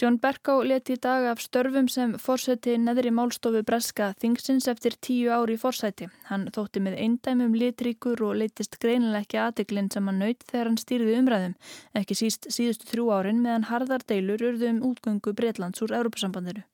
John 0.00 0.16
Bercow 0.16 0.62
leti 0.64 0.94
í 0.96 1.00
dag 1.04 1.26
af 1.28 1.42
störfum 1.44 1.88
sem 1.92 2.14
fórseti 2.16 2.78
neðri 2.80 3.10
málstofu 3.12 3.60
Breska 3.68 4.06
þingsins 4.22 4.68
eftir 4.72 4.96
tíu 4.96 5.28
ári 5.34 5.58
í 5.58 5.60
fórsæti. 5.60 6.08
Hann 6.30 6.46
þótti 6.56 6.80
með 6.86 6.96
eindæmum 7.04 7.52
litríkur 7.60 8.24
og 8.24 8.38
leytist 8.40 8.80
greinileg 8.80 9.28
ekki 9.28 9.42
aðeglinn 9.44 9.92
sem 9.92 10.08
hann 10.08 10.24
naut 10.24 10.48
þegar 10.48 10.70
hann 10.70 10.80
stýrði 10.80 11.20
umræðum, 11.20 11.58
ekki 12.00 12.16
síst 12.16 12.48
síðustu 12.48 12.88
þrjú 12.94 13.12
árin 13.18 13.44
meðan 13.44 13.68
harðar 13.68 14.08
deilur 14.08 14.48
urðu 14.54 14.72
um 14.72 14.84
útgöngu 14.88 15.36
Breitlands 15.36 15.84
úr 15.84 15.92
Európa-sambandinu. 16.00 16.64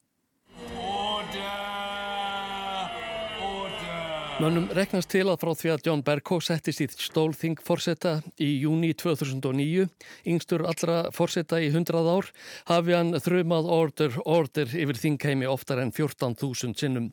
Mönnum 4.37 4.67
reknast 4.77 5.09
til 5.09 5.23
að 5.33 5.39
frá 5.41 5.49
því 5.57 5.71
að 5.73 5.87
John 5.87 6.03
Bercow 6.05 6.43
settist 6.45 6.83
í 6.85 6.87
stólþing 6.93 7.55
fórsetta 7.65 8.19
í 8.37 8.51
júni 8.61 8.91
2009, 8.93 9.87
yngstur 10.29 10.67
allra 10.69 10.99
fórsetta 11.17 11.57
í 11.65 11.71
100 11.71 12.03
ár, 12.05 12.29
hafi 12.69 12.93
hann 12.93 13.17
þrjumað 13.17 13.71
order, 13.79 14.19
order 14.29 14.69
yfir 14.69 15.01
þingheimi 15.01 15.49
oftar 15.49 15.81
en 15.81 15.95
14.000 15.97 16.77
sinnum. 16.77 17.07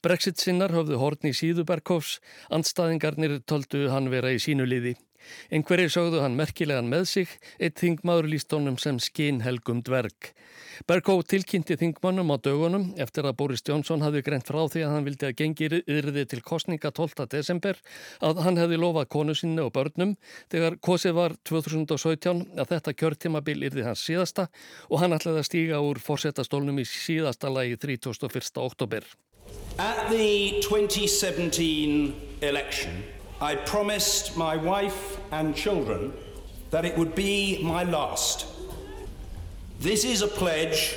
Brexit 0.00 0.40
sinnar 0.40 0.72
höfðu 0.72 0.96
hortni 1.02 1.34
í 1.34 1.36
síðu 1.36 1.66
Bercows, 1.68 2.16
andstaðingarnir 2.48 3.42
töldu 3.44 3.90
hann 3.92 4.08
vera 4.08 4.32
í 4.32 4.40
sínu 4.40 4.64
liði. 4.64 4.94
Einhverjir 5.50 5.92
sögðu 5.92 6.22
hann 6.24 6.36
merkilegan 6.38 6.90
með 6.90 7.04
sig, 7.12 7.34
eitt 7.58 7.80
þingmaður 7.80 8.30
líst 8.32 8.52
honum 8.54 8.78
sem 8.80 9.00
skinhelgum 9.02 9.82
dverg. 9.86 10.32
Bergó 10.86 11.18
tilkynnti 11.26 11.76
þingmannum 11.78 12.30
á 12.30 12.36
dögunum 12.38 12.84
eftir 13.02 13.26
að 13.26 13.36
Boris 13.40 13.64
Johnson 13.66 14.02
hafði 14.04 14.22
greint 14.26 14.46
frá 14.46 14.60
því 14.70 14.84
að 14.86 14.92
hann 14.94 15.06
vildi 15.08 15.28
að 15.28 15.36
gengi 15.40 15.68
yfirði 15.80 16.24
til 16.30 16.40
kostninga 16.46 16.92
12. 16.94 17.26
desember 17.32 17.80
að 18.24 18.42
hann 18.46 18.60
hefði 18.60 18.78
lofað 18.78 19.10
konu 19.14 19.34
sinni 19.34 19.64
og 19.64 19.72
börnum 19.74 20.14
þegar 20.52 20.78
kosið 20.84 21.16
var 21.18 21.36
2017 21.50 22.44
að 22.58 22.74
þetta 22.74 22.96
kjörtímabil 23.02 23.58
yrði 23.70 23.88
hans 23.88 24.04
síðasta 24.06 24.48
og 24.88 25.02
hann 25.02 25.16
ætlaði 25.18 25.42
að 25.42 25.48
stíga 25.50 25.82
úr 25.82 26.02
fórsetastólnum 26.02 26.78
í 26.78 26.86
síðasta 26.88 27.50
lagi 27.50 27.78
31. 27.80 28.62
oktober. 28.62 29.06
At 29.78 30.10
the 30.10 30.60
2017 30.62 32.14
election, 32.42 33.02
I 33.40 33.54
promised 33.54 34.36
my 34.36 34.56
wife 34.56 35.18
and 35.30 35.54
children 35.54 36.12
that 36.70 36.84
it 36.84 36.98
would 36.98 37.14
be 37.14 37.60
my 37.62 37.84
last. 37.84 38.46
This 39.80 40.04
is 40.04 40.22
a 40.22 40.26
pledge 40.26 40.96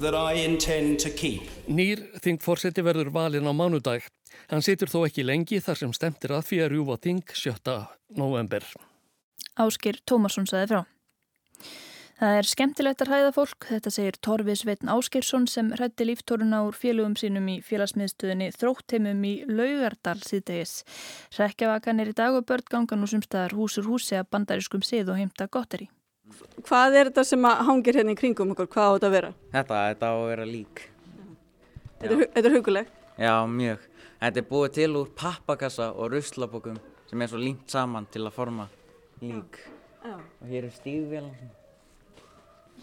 that 0.00 0.14
I 0.14 0.32
intend 0.32 0.98
to 1.00 1.10
keep. 1.10 1.50
Nýr 1.68 2.00
þingforseti 2.24 2.80
verður 2.80 3.12
valin 3.12 3.44
á 3.44 3.52
mánudag. 3.52 4.08
Hann 4.48 4.64
situr 4.64 4.88
þó 4.88 5.04
ekki 5.04 5.26
lengi 5.28 5.60
þar 5.60 5.82
sem 5.82 5.92
stemtir 5.92 6.32
að 6.32 6.48
því 6.48 6.62
að 6.64 6.72
rjúfa 6.72 6.96
þing 7.04 7.22
7. 7.36 7.76
november. 8.16 8.64
Áskir 9.60 10.00
Tómasson 10.08 10.48
saði 10.48 10.72
frá. 10.72 10.80
Það 12.14 12.36
er 12.38 12.46
skemmtilegt 12.46 13.02
að 13.02 13.08
hræða 13.10 13.30
fólk, 13.34 13.64
þetta 13.66 13.90
segir 13.90 14.16
Torfi 14.22 14.54
Sveitn 14.54 14.90
Áskirsson 14.92 15.48
sem 15.50 15.72
hrætti 15.74 16.06
líftóruna 16.06 16.60
úr 16.62 16.76
félögum 16.78 17.16
sínum 17.18 17.48
í 17.50 17.56
félagsmiðstöðinni 17.66 18.52
þróttheimum 18.54 19.24
í 19.26 19.32
Laugardal 19.50 20.20
síðdegis. 20.22 20.84
Rekkjavakan 21.34 22.04
er 22.04 22.12
í 22.12 22.14
dag 22.14 22.38
og 22.38 22.46
börn 22.46 22.70
gangan 22.70 23.02
úr 23.02 23.10
sumstaðar 23.10 23.56
húsur 23.58 23.88
húsi 23.88 24.14
að 24.14 24.28
bandariskum 24.30 24.84
sið 24.86 25.10
og 25.10 25.18
heimta 25.18 25.48
gotteri. 25.50 25.88
Hvað 26.68 27.00
er 27.00 27.10
þetta 27.10 27.24
sem 27.26 27.48
hangir 27.66 27.98
hérna 27.98 28.14
í 28.14 28.20
kringum 28.20 28.54
okkur? 28.54 28.70
Hvað 28.76 28.86
á 28.86 28.94
þetta 28.94 29.10
að 29.10 29.16
vera? 29.16 29.32
Þetta, 29.56 29.82
þetta 29.90 30.06
á 30.06 30.14
að 30.14 30.28
vera 30.30 30.46
lík. 30.52 30.84
Þetta 31.98 32.14
er, 32.14 32.24
þetta 32.38 32.44
er 32.44 32.56
hugulegt? 32.60 33.02
Já, 33.18 33.34
mjög. 33.58 33.90
Þetta 34.22 34.42
er 34.44 34.48
búið 34.54 34.78
til 34.78 34.88
úr 35.02 35.10
pappakassa 35.18 35.90
og 35.98 36.14
ruslabokum 36.14 36.78
sem 37.10 37.26
er 37.26 37.34
svo 37.34 37.42
límt 37.42 37.66
saman 37.74 38.06
til 38.14 38.22
að 38.22 38.38
forma 38.38 38.70
lík. 39.18 39.60
Já. 40.06 40.14
Og 40.14 40.48
hér 40.54 40.70
er 40.70 40.74
stíðvélan. 40.78 41.62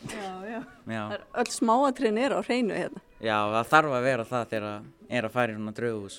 Já, 0.10 0.34
já. 0.50 0.62
já. 0.88 1.20
Öll 1.38 1.52
smáatrinn 1.54 2.18
er 2.18 2.34
á 2.34 2.42
hreinu 2.42 2.74
hérna. 2.74 3.02
Já, 3.22 3.38
það 3.54 3.72
þarf 3.72 3.96
að 3.96 4.06
vera 4.08 4.26
það 4.26 4.46
þegar 4.54 4.68
það 4.68 5.18
er 5.18 5.28
að 5.28 5.34
fara 5.36 5.52
í 5.52 5.58
svona 5.58 5.74
draughús. 5.78 6.18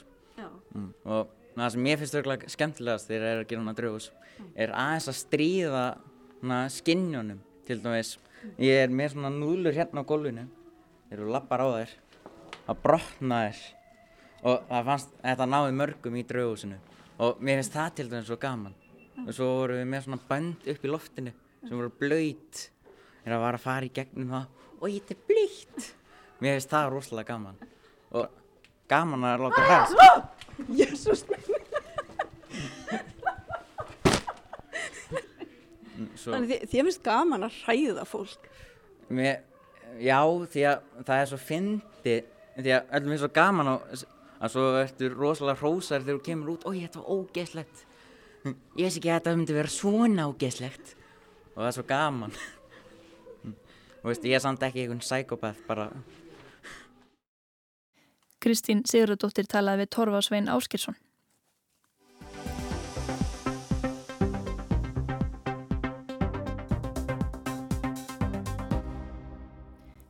Mm. 0.72 0.90
Og 1.04 1.32
það 1.56 1.72
sem 1.74 1.88
ég 1.90 2.00
finnst 2.00 2.18
örgulega 2.20 2.52
skemmtilegast 2.52 3.10
þegar 3.10 3.24
það 3.24 3.32
er 3.32 3.42
að 3.42 3.48
gera 3.50 3.62
svona 3.62 3.76
draughús 3.80 4.08
mm. 4.12 4.52
er 4.64 4.74
aðeins 4.84 5.08
að 5.10 5.18
stríða 5.18 5.84
skinnjónum 6.76 7.42
til 7.66 7.78
dæmis. 7.82 8.16
Ég 8.62 8.84
er 8.84 8.94
með 8.94 9.14
svona 9.14 9.32
núlur 9.34 9.76
hérna 9.76 10.02
á 10.02 10.08
gólfinu 10.08 10.46
þegar 11.08 11.24
þú 11.24 11.34
lappar 11.34 11.62
á 11.62 11.68
þér 11.76 11.96
að 12.62 12.82
brotna 12.82 13.40
þér 13.46 13.62
og 14.42 14.64
það 14.68 14.88
fannst 14.90 15.16
þetta 15.22 15.48
náði 15.50 15.74
mörgum 15.78 16.18
í 16.18 16.24
draughúsinu 16.26 16.78
og 17.22 17.42
mér 17.42 17.60
finnst 17.60 17.76
það 17.76 17.96
til 17.98 18.08
dæmis 18.10 18.30
svo 18.30 18.38
gaman. 18.42 18.78
Og 19.22 19.34
svo 19.36 19.48
vorum 19.60 19.82
við 19.82 19.90
með 19.92 20.06
svona 20.06 20.22
band 20.28 20.70
upp 20.72 20.86
í 20.86 20.90
loftinu 20.90 21.34
sem 21.62 21.76
voru 21.76 21.92
blöyt 22.00 22.62
er 23.24 23.34
að 23.36 23.44
vara 23.44 23.58
að 23.58 23.66
fara 23.66 23.88
í 23.88 23.92
gegnum 23.94 24.32
það. 24.34 24.46
Og 24.82 24.88
ég 24.90 25.02
þetta 25.02 25.14
er 25.18 25.26
blíkt 25.30 25.90
mér 26.42 26.58
finnst 26.58 26.72
það 26.72 26.88
rosalega 26.90 27.34
gaman. 27.34 27.60
Og 28.18 28.24
gaman 28.90 29.26
að 29.28 29.44
láta 29.46 29.66
hræðast 29.66 29.94
Jésús 30.80 31.24
Þannig 36.22 36.50
því, 36.50 36.56
því 36.70 36.82
finnst 36.86 37.02
gaman 37.06 37.46
að 37.46 37.56
hræða 37.62 38.04
fólk. 38.06 38.46
Mér, 39.12 39.40
Já, 40.00 40.18
því 40.48 40.62
að 40.70 40.84
það 41.04 41.18
er 41.18 41.28
svo 41.28 41.38
fyndi 41.40 42.16
því 42.56 42.74
að 42.76 42.94
öllum 42.96 43.12
finnst 43.12 43.24
svo 43.24 43.30
gaman 43.36 43.70
og 43.72 43.92
að 43.92 44.54
svo 44.54 44.64
ertu 44.80 45.10
rosalega 45.12 45.60
hrósar 45.60 46.02
þegar 46.02 46.18
þú 46.18 46.24
kemur 46.28 46.52
út. 46.54 46.66
Og 46.66 46.78
ég 46.78 46.88
þetta 46.88 47.02
var 47.02 47.18
ógeðslegt. 47.18 47.84
Ég 48.42 48.86
veist 48.86 48.98
ekki 48.98 49.12
að 49.12 49.18
þetta 49.20 49.36
myndi 49.36 49.56
vera 49.56 49.72
svona 49.72 50.26
ógeðslegt. 50.30 50.94
Og 51.52 51.60
það 51.60 51.68
er 51.68 51.76
svo 51.76 51.86
gaman 51.90 52.36
veist, 54.10 54.24
ég 54.26 54.36
er 54.36 54.42
samt 54.42 54.62
ekki 54.66 54.84
einhvern 54.84 55.04
sækópað 55.06 55.62
bara. 55.68 55.88
Kristín 58.42 58.82
Sigurðardóttir 58.88 59.46
talaði 59.46 59.84
við 59.84 59.92
Torfa 59.94 60.22
Svein 60.26 60.50
Áskirsson 60.50 60.98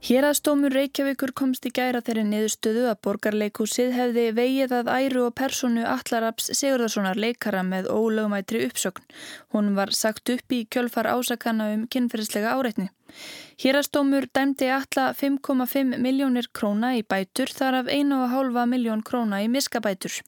Héraðstómur 0.03 0.75
Reykjavíkur 0.75 1.31
komst 1.39 1.67
í 1.69 1.71
gæra 1.71 2.01
þeirri 2.03 2.25
niðurstöðu 2.27 2.89
að 2.91 2.97
borgarleikúsið 3.07 3.93
hefði 3.95 4.25
vegið 4.35 4.73
að 4.81 4.89
æru 4.91 5.21
og 5.29 5.37
personu 5.39 5.85
Allaraps 5.87 6.49
Sigurðarssonar 6.59 7.21
leikara 7.23 7.61
með 7.63 7.87
ólögumætri 7.87 8.65
uppsögn. 8.67 9.05
Hún 9.55 9.77
var 9.77 9.95
sagt 9.95 10.33
upp 10.35 10.57
í 10.57 10.65
kjölfar 10.67 11.07
ásakana 11.07 11.71
um 11.77 11.87
kynferðislega 11.87 12.57
áreitni. 12.59 12.89
Hérastómur 13.63 14.27
dæmdi 14.35 14.73
alla 14.75 15.07
5,5 15.15 15.95
miljónir 16.03 16.51
króna 16.51 16.97
í 16.99 17.07
bætur 17.07 17.55
þar 17.55 17.85
af 17.85 17.95
1,5 17.95 18.67
miljón 18.75 19.07
króna 19.07 19.39
í 19.47 19.51
miskabætur. 19.55 20.19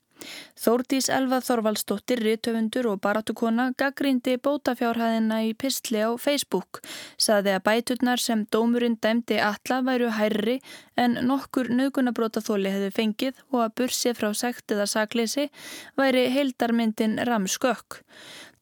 Þórdís 0.59 1.11
Elva 1.13 1.41
Þorvaldsdóttir, 1.45 2.23
riðtöfundur 2.25 2.89
og 2.93 3.01
baratukona 3.05 3.71
gaggrindi 3.79 4.37
bótafjárhæðina 4.45 5.43
í 5.49 5.53
pistli 5.59 6.03
á 6.05 6.11
Facebook. 6.21 6.81
Saði 7.17 7.55
að 7.57 7.65
bæturnar 7.69 8.23
sem 8.23 8.47
dómurinn 8.53 8.99
dæmdi 9.03 9.41
alla 9.43 9.81
væru 9.87 10.13
hærri 10.15 10.61
en 10.97 11.19
nokkur 11.29 11.73
nögunabrótaþóli 11.75 12.73
hefði 12.75 12.95
fengið 12.99 13.45
og 13.51 13.61
að 13.67 13.77
bursi 13.81 14.15
frá 14.15 14.31
sekt 14.37 14.75
eða 14.75 14.89
sakleysi 14.91 15.51
væri 15.99 16.29
heildarmyndin 16.35 17.21
ramskökk. 17.29 18.01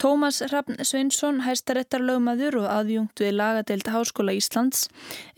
Tómas 0.03 0.41
Hrafn 0.43 0.81
Sveinsson, 0.83 1.45
hæstarettarlögmaður 1.47 2.57
og 2.65 2.65
aðjungt 2.67 3.21
við 3.23 3.37
lagadeild 3.37 3.87
Háskóla 3.87 4.33
Íslands, 4.35 4.89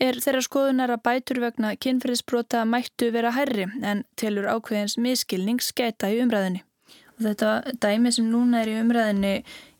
er 0.01 0.17
þeirra 0.17 0.39
skoðunar 0.41 0.93
að 0.95 1.03
bætur 1.05 1.39
vegna 1.43 1.75
kynferðisbrota 1.77 2.63
mættu 2.65 3.11
vera 3.13 3.29
hærri 3.35 3.67
en 3.85 4.01
telur 4.17 4.47
ákveðins 4.49 4.95
miskilning 4.97 5.61
skæta 5.61 6.09
í 6.09 6.17
umræðinni. 6.23 6.63
Og 7.13 7.27
þetta 7.27 7.75
dæmi 7.83 8.09
sem 8.15 8.25
núna 8.31 8.63
er 8.63 8.71
í 8.71 8.79
umræðinni, 8.79 9.33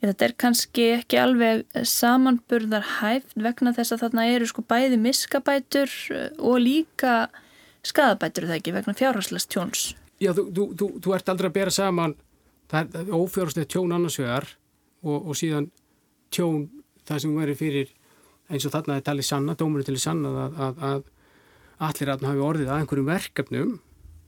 þetta 0.06 0.28
er 0.28 0.36
kannski 0.44 0.86
ekki 1.00 1.18
alveg 1.18 1.64
samanburðar 1.82 2.86
hæft 3.00 3.34
vegna 3.34 3.74
þess 3.74 3.96
að 3.96 4.04
þarna 4.04 4.26
eru 4.36 4.50
sko 4.52 4.66
bæði 4.70 5.00
miskabætur 5.02 5.96
og 6.38 6.60
líka 6.62 7.16
skadabætur 7.82 8.46
það 8.52 8.60
ekki 8.60 8.76
vegna 8.76 8.94
fjárhagslast 9.02 9.50
tjóns. 9.50 9.88
Já, 10.22 10.30
þú, 10.30 10.46
þú, 10.54 10.68
þú, 10.78 10.92
þú 11.02 11.18
ert 11.18 11.34
aldrei 11.34 11.50
að 11.50 11.58
bera 11.58 11.74
saman, 11.74 12.16
það 12.70 13.00
er 13.02 13.12
ófjárhagslegt 13.18 13.74
tjón 13.74 13.98
annarsvegar 13.98 14.48
og, 15.06 15.30
og 15.30 15.38
síðan 15.38 15.70
tjón 16.34 16.68
það 17.06 17.22
sem 17.24 17.36
verið 17.38 17.60
fyrir 17.62 17.92
eins 18.50 18.66
og 18.68 18.74
þarna 18.74 19.00
er 19.00 19.06
talið 19.06 19.28
sanna, 19.30 19.56
dómurinn 19.58 19.88
talið 19.88 20.04
sanna 20.04 20.32
að, 20.46 20.58
að, 20.66 20.82
að 20.90 21.04
allir 21.86 22.12
aðna 22.14 22.32
hafi 22.32 22.44
orðið 22.46 22.72
að 22.72 22.82
einhverjum 22.82 23.12
verkefnum 23.12 23.76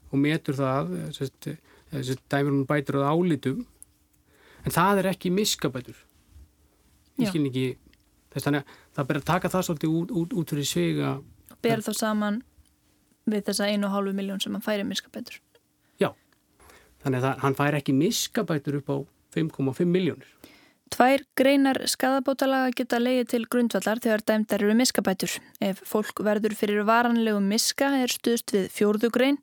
og 0.07 0.21
metur 0.23 0.57
það 0.57 0.93
þessi 1.17 2.17
dæmur 2.31 2.53
hún 2.53 2.67
bætur 2.67 2.99
á 3.03 3.11
álitum. 3.11 3.65
En 4.65 4.73
það 4.75 5.01
er 5.01 5.09
ekki 5.13 5.31
miskabætur. 5.31 5.97
Ég 7.21 7.31
skil 7.31 7.45
ekki 7.47 7.67
þess 8.33 8.47
þannig 8.47 8.63
að 8.63 8.77
það 8.97 9.09
ber 9.09 9.19
að 9.19 9.27
taka 9.31 9.51
það 9.53 9.65
svolítið 9.67 9.97
út, 9.99 10.13
út, 10.21 10.37
út 10.37 10.53
fyrir 10.53 10.67
svega 10.67 11.17
Ber 11.63 11.81
þá 11.81 11.91
saman 11.97 12.41
við 13.27 13.47
þessa 13.47 13.69
1,5 13.73 14.13
miljón 14.15 14.41
sem 14.43 14.53
hann 14.53 14.63
færi 14.63 14.85
miskabætur. 14.85 15.39
Já, 15.97 16.11
þannig 17.01 17.17
að 17.17 17.25
það, 17.25 17.39
hann 17.43 17.57
færi 17.57 17.79
ekki 17.81 17.95
miskabætur 17.97 18.77
upp 18.81 18.91
á 18.93 18.97
5,5 19.37 19.89
miljónir 19.89 20.29
Tvær 20.93 21.23
greinar 21.35 21.77
skadabótalaga 21.89 22.71
geta 22.77 22.99
leiði 23.01 23.25
til 23.33 23.45
grundvallar 23.51 23.99
þegar 24.03 24.23
dæmdar 24.29 24.63
eru 24.63 24.75
miskabætur. 24.79 25.33
Ef 25.59 25.81
fólk 25.87 26.21
verður 26.23 26.55
fyrir 26.55 26.85
varanlegu 26.87 27.41
miska 27.43 27.89
er 27.99 28.13
stuðst 28.13 28.53
við 28.55 28.69
fjórðugrein. 28.75 29.39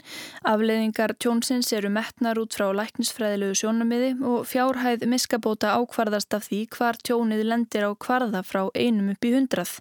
Afleiðingar 0.48 1.16
tjónsins 1.20 1.72
eru 1.76 1.90
metnar 1.92 2.40
út 2.40 2.56
frá 2.56 2.70
læknisfræðilegu 2.80 3.58
sjónamiði 3.60 4.14
og 4.24 4.46
fjárhæð 4.48 5.04
miskabóta 5.10 5.74
ákvarðast 5.76 6.38
af 6.38 6.48
því 6.48 6.62
hvar 6.78 7.00
tjónið 7.04 7.44
lendir 7.50 7.86
á 7.86 7.92
kvarða 7.92 8.40
frá 8.46 8.64
einum 8.72 9.12
upp 9.12 9.28
í 9.28 9.34
hundrað. 9.36 9.76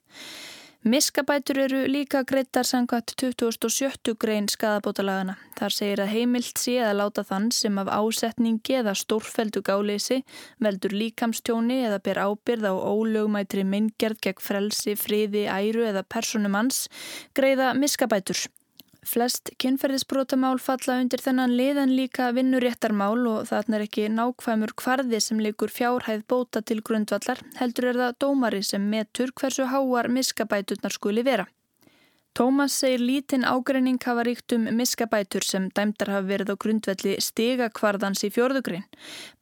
Miskabætur 0.83 1.61
eru 1.63 1.77
líka 1.87 2.25
greittar 2.27 2.67
sangvært 2.67 3.13
2070 3.15 4.17
grein 4.19 4.49
skadabótalagana. 4.51 5.37
Þar 5.55 5.71
segir 5.71 6.01
að 6.03 6.09
heimilt 6.11 6.59
sé 6.59 6.73
að 6.83 6.97
láta 6.99 7.23
þann 7.23 7.45
sem 7.55 7.77
af 7.79 7.87
ásetningi 7.87 8.75
eða 8.81 8.91
stórfeldu 8.99 9.61
gáleysi 9.63 10.17
veldur 10.59 10.91
líkamstjóni 10.91 11.77
eða 11.87 12.01
ber 12.03 12.19
ábyrð 12.25 12.67
á 12.67 12.73
ólögmætri 12.75 13.63
myndgerð 13.63 14.19
gegn 14.27 14.43
frelsi, 14.43 14.97
friði, 14.99 15.45
æru 15.47 15.87
eða 15.87 16.03
personumanns 16.03 16.89
greiða 17.31 17.71
miskabætur. 17.79 18.43
Flest 19.03 19.51
kynferðisbrótamál 19.59 20.59
falla 20.63 20.99
undir 21.03 21.21
þennan 21.23 21.55
liðan 21.57 21.91
líka 21.97 22.29
vinnuréttarmál 22.35 23.25
og 23.27 23.49
þarna 23.49 23.79
er 23.79 23.87
ekki 23.87 24.05
nákvæmur 24.11 24.71
kvarði 24.79 25.19
sem 25.23 25.41
leikur 25.43 25.73
fjárhæð 25.73 26.23
bóta 26.29 26.61
til 26.63 26.79
grundvallar, 26.85 27.41
heldur 27.59 27.91
er 27.91 27.99
það 28.03 28.15
dómari 28.23 28.63
sem 28.63 28.85
metur 28.93 29.33
hversu 29.35 29.67
háar 29.73 30.07
miskabæturnar 30.07 30.95
skuli 30.95 31.25
vera. 31.27 31.49
Tómas 32.33 32.73
segir 32.73 33.01
lítinn 33.05 33.43
ágreining 33.45 33.99
hafa 34.01 34.23
ríkt 34.25 34.55
um 34.55 34.63
miskabætur 34.73 35.45
sem 35.45 35.67
dæmdar 35.69 36.09
hafa 36.09 36.25
verið 36.31 36.49
á 36.49 36.55
grundvelli 36.63 37.13
stigakvarðans 37.21 38.23
í 38.25 38.31
fjörðugrein. 38.33 38.87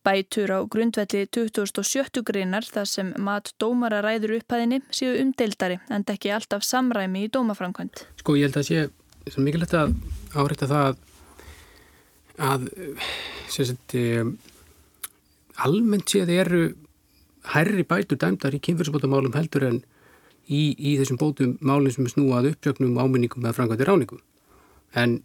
Bætur 0.03 0.51
á 0.51 0.59
grundvelli 0.67 1.23
2070 1.31 2.25
greinar 2.27 2.67
þar 2.67 2.89
sem 2.91 3.13
mat 3.15 3.53
dómara 3.63 4.01
ræður 4.03 4.41
upphæðinni 4.41 4.81
séu 4.91 5.15
umdeildari 5.21 5.79
en 5.87 6.03
ekki 6.03 6.35
alltaf 6.35 6.67
samræmi 6.67 7.29
í 7.29 7.31
dómaframkvæmt. 7.31 8.09
Sko 8.19 8.35
ég 8.35 8.49
held 8.49 8.59
að 8.59 8.67
sé 8.67 8.89
svo 9.29 9.43
mikilvægt 9.45 9.75
að 9.77 9.93
áreita 10.33 10.69
það 10.69 10.87
að 10.89 10.99
að 12.41 12.67
sagt, 13.51 13.95
um, 13.99 14.35
almennt 15.61 16.09
séð 16.09 16.31
eru 16.33 16.61
hærri 17.51 17.83
bætur 17.87 18.19
dæmdar 18.21 18.55
í 18.55 18.61
kynfyrsbótamálum 18.63 19.35
heldur 19.35 19.67
en 19.67 19.79
í, 20.47 20.73
í 20.73 20.95
þessum 20.99 21.19
bótum 21.21 21.55
málum 21.61 21.91
sem 21.93 22.05
er 22.05 22.13
snúað 22.13 22.51
uppsöknum, 22.53 22.97
áminningum 22.97 23.45
eða 23.45 23.57
frangvæti 23.57 23.87
ráningum. 23.87 24.21
En 24.97 25.19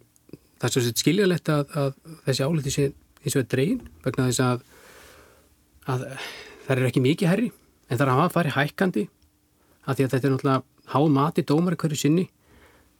það 0.57 0.69
er 0.69 0.73
svo 0.75 0.85
sett 0.85 1.03
skiljalegt 1.03 1.51
að, 1.53 1.73
að 1.77 1.91
þessi 2.27 2.47
áliti 2.47 2.73
sé 2.73 2.87
eins 3.23 3.35
og 3.35 3.43
er 3.43 3.51
dregin 3.51 3.83
vegna 4.05 4.29
þess 4.29 4.43
að, 4.45 4.63
að 5.93 6.07
það 6.65 6.73
er 6.77 6.89
ekki 6.89 7.05
mikið 7.05 7.31
herri 7.31 7.51
en 7.51 7.97
það 7.97 8.05
er 8.05 8.13
að 8.13 8.21
hafa 8.21 8.35
farið 8.37 8.57
hækkandi 8.57 9.05
að 9.87 9.99
því 9.99 10.05
að 10.05 10.13
þetta 10.13 10.27
er 10.27 10.33
náttúrulega 10.33 10.93
háð 10.93 11.07
mati 11.17 11.45
dómar 11.47 11.77
hverju 11.79 11.99
sinni 11.99 12.25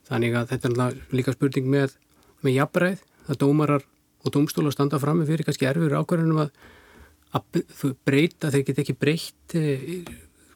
þannig 0.08 0.38
að 0.40 0.54
þetta 0.54 0.72
er 0.88 0.98
líka 1.16 1.36
spurning 1.36 1.70
með, 1.72 1.98
með 2.46 2.58
jafnbreið 2.62 3.04
að 3.28 3.40
dómarar 3.44 3.86
og 4.24 4.34
dómstólar 4.34 4.76
standa 4.76 5.00
fram 5.02 5.22
með 5.22 5.34
fyrir 5.34 5.48
kannski 5.48 5.68
erfur 5.70 5.98
ákvarðunum 6.00 6.44
að, 6.46 6.52
að 7.38 7.94
breyta, 8.08 8.52
þeir 8.54 8.66
get 8.70 8.82
ekki 8.84 8.98
breytt 8.98 9.58
eh, 9.60 10.02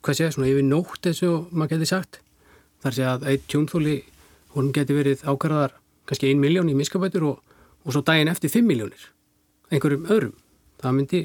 hvað 0.01 0.17
sé, 0.17 0.31
svona 0.33 0.49
yfir 0.49 0.65
nótt 0.65 1.11
eins 1.11 1.21
og 1.27 1.51
maður 1.51 1.77
geti 1.77 1.91
sagt 1.91 2.21
þar 2.81 2.97
sé 2.97 3.07
að 3.07 3.27
eitt 3.31 3.47
tjónþóli 3.51 3.97
hún 4.55 4.71
geti 4.75 4.95
verið 4.97 5.23
ákvarðar 5.27 5.75
kannski 6.09 6.31
ein 6.31 6.41
miljón 6.41 6.71
í 6.71 6.75
miskabætur 6.75 7.27
og, 7.29 7.57
og 7.85 7.93
svo 7.93 8.03
daginn 8.05 8.31
eftir 8.31 8.51
fimm 8.51 8.67
miljónir 8.67 9.11
einhverjum 9.71 10.07
öðrum. 10.11 10.33
Það 10.81 10.97
myndi 10.97 11.21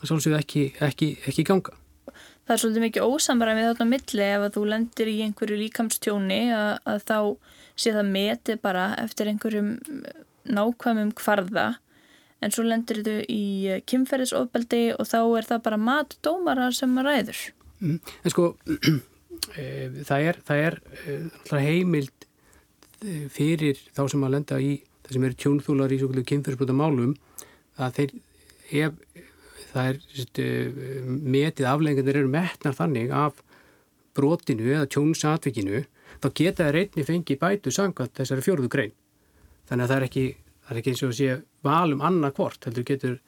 að 0.00 0.10
svolítið 0.10 0.36
ekki, 0.40 0.64
ekki, 0.82 1.10
ekki 1.30 1.44
ganga. 1.46 1.76
Það 2.50 2.56
er 2.56 2.62
svolítið 2.64 2.82
mikið 2.82 3.04
ósamræmið 3.06 3.66
þarna 3.68 3.84
milli 3.86 4.24
ef 4.26 4.44
að 4.44 4.54
þú 4.56 4.60
lendir 4.66 5.08
í 5.12 5.12
einhverju 5.22 5.58
líkamstjóni 5.60 6.38
að, 6.50 6.70
að 6.90 7.04
þá 7.06 7.18
sé 7.78 7.92
það 7.94 8.08
meti 8.16 8.56
bara 8.58 8.86
eftir 8.98 9.30
einhverjum 9.30 9.68
nákvæmum 10.50 11.12
kvarða 11.14 11.66
en 12.42 12.50
svo 12.50 12.64
lendir 12.66 13.04
þú 13.06 13.14
í 13.30 13.44
kynferðisofbeldi 13.92 14.82
og 14.96 15.06
þá 15.06 15.20
er 15.22 15.46
það 15.52 15.62
bara 15.68 15.78
matdómara 15.78 16.66
sem 16.74 16.98
ræður. 16.98 17.44
Mm, 17.78 18.02
en 18.02 18.34
sko, 18.34 18.48
e, 19.54 19.68
það 20.10 20.26
er, 20.32 20.42
það 20.50 20.64
er 20.66 21.62
heimild 21.68 22.28
fyrir 23.30 23.78
þá 23.94 24.08
sem 24.10 24.26
að 24.26 24.34
lenda 24.40 24.58
í 24.58 24.74
það 25.06 25.14
sem 25.14 25.30
eru 25.30 25.40
tjónþúlar 25.44 25.94
í 25.94 26.02
svo 26.02 26.10
kynferðisbúta 26.34 26.74
málum 26.74 27.14
að 27.78 28.00
þeir 28.00 28.18
ef 28.82 29.29
það 29.70 29.88
er 29.90 30.00
sérstu, 30.14 30.46
metið 31.06 31.70
afleggingar 31.70 32.20
eru 32.22 32.32
metnar 32.32 32.76
þannig 32.76 33.14
af 33.14 33.40
brotinu 34.16 34.68
eða 34.74 34.90
tjónsatvikinu 34.90 35.84
þá 36.20 36.28
geta 36.34 36.66
það 36.66 36.74
reyni 36.76 37.06
fengið 37.06 37.40
bætu 37.40 37.72
sangat 37.74 38.14
þessari 38.18 38.44
fjörðu 38.44 38.70
grein. 38.72 38.94
Þannig 39.70 39.84
að 39.84 39.92
það 39.92 39.96
er 39.96 40.06
ekki, 40.08 40.24
það 40.66 40.74
er 40.74 40.80
ekki 40.80 40.94
eins 40.94 41.04
og 41.06 41.16
sé 41.16 41.36
valum 41.66 42.02
annað 42.04 42.36
hvort, 42.38 42.64
heldur 42.66 42.88
getur 42.88 43.20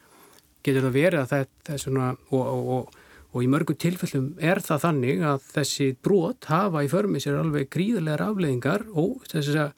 getur 0.63 0.87
það 0.87 0.97
verið 0.97 1.21
að 1.23 1.33
þetta 1.33 1.75
er 1.75 1.83
svona 1.83 2.09
og, 2.31 2.43
og, 2.43 2.73
og, 2.77 2.99
og 3.33 3.45
í 3.45 3.51
mörgum 3.51 3.79
tilfellum 3.83 4.29
er 4.43 4.63
það 4.63 4.85
þannig 4.87 5.23
að 5.27 5.47
þessi 5.57 5.89
brot 6.05 6.49
hafa 6.51 6.85
í 6.85 6.91
förmið 6.93 7.25
sér 7.25 7.39
alveg 7.41 7.71
gríðarlegar 7.73 8.27
afleggingar 8.29 8.87
og 8.93 9.25
þessar, 9.31 9.73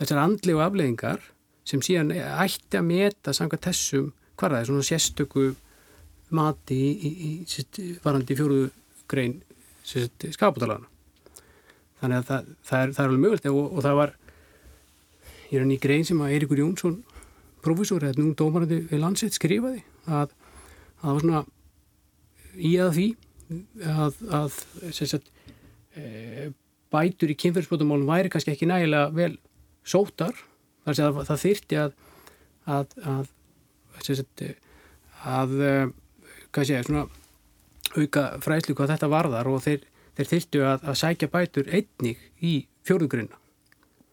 þessar 0.00 0.22
andlegu 0.24 0.62
afleggingar 0.64 1.28
sem 1.68 1.82
síðan 1.84 2.12
ætti 2.12 2.80
að 2.80 2.88
meta 2.88 3.34
sanga 3.36 3.60
þessum 3.62 4.10
hvar 4.36 4.56
það 4.56 4.60
er 4.60 4.70
svona 4.70 4.88
sérstöku 4.88 5.46
mati 6.36 6.78
í, 6.78 7.10
í, 7.12 7.30
í 7.42 7.86
varandi 8.04 8.36
fjóruðu 8.38 8.70
grein 9.10 9.38
skaputalarna 9.84 10.88
þannig 12.00 12.18
að 12.18 12.28
það, 12.28 12.50
það, 12.66 12.82
er, 12.82 12.92
það 12.92 13.04
er 13.04 13.08
alveg 13.08 13.24
mögulegt 13.24 13.48
og, 13.50 13.64
og 13.64 13.86
það 13.86 13.98
var 14.00 14.14
ég 15.50 15.56
er 15.56 15.64
hann 15.64 15.74
í 15.74 15.80
grein 15.82 16.06
sem 16.08 16.22
að 16.22 16.36
Eirikur 16.36 16.62
Jónsson 16.62 17.00
profesor 17.62 18.06
eða 18.06 18.22
nú 18.22 18.32
dómarandi 18.38 18.80
við 18.90 19.02
landsett 19.02 19.36
skrifaði 19.36 19.82
að, 20.06 20.32
að 20.32 21.04
það 21.04 21.12
var 21.12 21.24
svona 21.26 21.42
í 22.52 22.72
að 22.82 22.94
því 22.96 23.08
að, 23.86 24.22
að 24.40 24.56
sagt, 24.96 25.28
e, 25.96 26.50
bætur 26.92 27.32
í 27.32 27.38
kynferðsbótumálum 27.42 28.08
væri 28.08 28.32
kannski 28.32 28.54
ekki 28.54 28.68
nægilega 28.70 29.12
vel 29.16 29.34
sótar 29.84 30.34
þar 30.86 30.98
sé 30.98 31.06
að 31.06 31.20
það 31.28 31.44
þyrti 31.46 31.80
að 31.82 32.00
að 32.62 32.94
að, 33.02 33.02
að, 33.12 33.30
að 35.26 35.54
hvað 36.52 36.68
sé, 36.68 36.82
svona 36.86 37.06
auka 37.96 38.26
fræslu 38.44 38.76
hvað 38.76 38.94
þetta 38.94 39.10
varðar 39.12 39.50
og 39.50 39.62
þeir, 39.64 39.86
þeir 40.18 40.30
þyrtu 40.34 40.64
að, 40.68 40.86
að 40.92 41.00
sækja 41.02 41.30
bætur 41.32 41.72
einnig 41.72 42.28
í 42.40 42.54
fjórðugrunna 42.86 43.40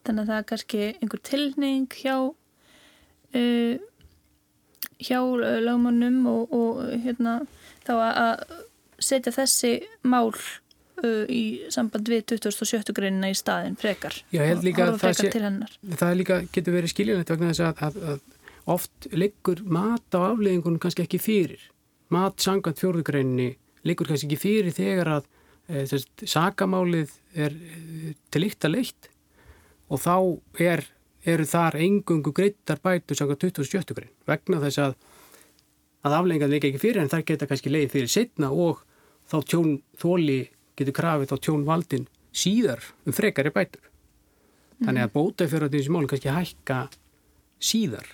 Þannig 0.08 0.22
að 0.22 0.30
það 0.30 0.38
er 0.38 0.48
kannski 0.48 0.82
einhver 0.96 1.20
tilning 1.28 1.86
hjá 1.92 2.16
uh, 3.36 3.74
hjá 5.00 5.20
lögmannum 5.64 6.24
og, 6.30 6.56
og 6.56 6.80
hérna 7.04 7.40
þá 7.86 7.94
að 8.00 8.42
setja 9.00 9.32
þessi 9.32 9.72
mál 10.04 10.28
uh, 10.30 11.24
í 11.28 11.42
samband 11.72 12.08
við 12.10 12.26
2017 12.34 12.96
greinina 12.96 13.32
í 13.32 13.36
staðin 13.38 13.78
frekar 13.80 14.16
Já, 14.28 14.42
ég 14.42 14.52
held 14.52 14.66
líka 14.66 14.90
að 14.90 15.00
það, 15.04 15.22
sé, 15.22 15.32
það 16.02 16.16
líka 16.20 16.40
getur 16.52 16.76
verið 16.76 16.94
skiljanlegt 16.94 17.34
vegna 17.34 17.52
þess 17.52 17.66
að, 17.68 17.84
að, 17.86 18.00
að 18.14 18.72
oft 18.76 19.10
liggur 19.16 19.62
mat 19.66 20.16
á 20.16 20.20
afleggingunum 20.30 20.80
kannski 20.82 21.06
ekki 21.06 21.20
fyrir 21.22 21.68
mat 22.14 22.40
sangant 22.42 22.80
fjórðugreininni 22.80 23.52
liggur 23.86 24.08
kannski 24.08 24.28
ekki 24.28 24.40
fyrir 24.40 24.74
þegar 24.76 25.12
að 25.18 25.28
e, 25.68 25.84
þess, 25.90 26.08
sakamálið 26.34 27.14
er 27.34 27.54
e, 27.54 28.14
til 28.32 28.44
eitt 28.46 28.66
að 28.66 28.76
leitt 28.76 29.10
og 29.90 30.02
þá 30.02 30.16
er, 30.62 30.84
eru 31.24 31.46
þar 31.48 31.78
engungu 31.80 32.34
greittar 32.36 32.82
bætu 32.82 33.16
sangant 33.16 33.40
2017 33.42 33.96
grein 33.96 34.14
vegna 34.28 34.62
þess 34.66 34.84
að 34.88 34.98
að 36.06 36.16
afleggingan 36.16 36.52
liggur 36.52 36.70
ekki 36.70 36.80
fyrir 36.80 37.02
en 37.02 37.10
það 37.12 37.26
geta 37.28 37.48
kannski 37.50 37.72
leið 37.72 37.92
fyrir 37.92 38.12
setna 38.12 38.50
og 38.50 38.80
þá 39.28 39.36
tjón 39.52 39.74
þóli 40.00 40.40
getur 40.78 40.96
krafið 40.96 41.34
á 41.36 41.42
tjónvaldin 41.44 42.06
síðar 42.32 42.84
um 43.04 43.14
frekari 43.14 43.52
bætur. 43.52 43.82
Mm. 44.80 44.86
Þannig 44.86 45.04
að 45.04 45.14
bótafjörðar 45.16 45.72
þessi 45.74 45.92
mál 45.92 46.06
kannski 46.08 46.32
hækka 46.32 46.78
síðar. 47.60 48.08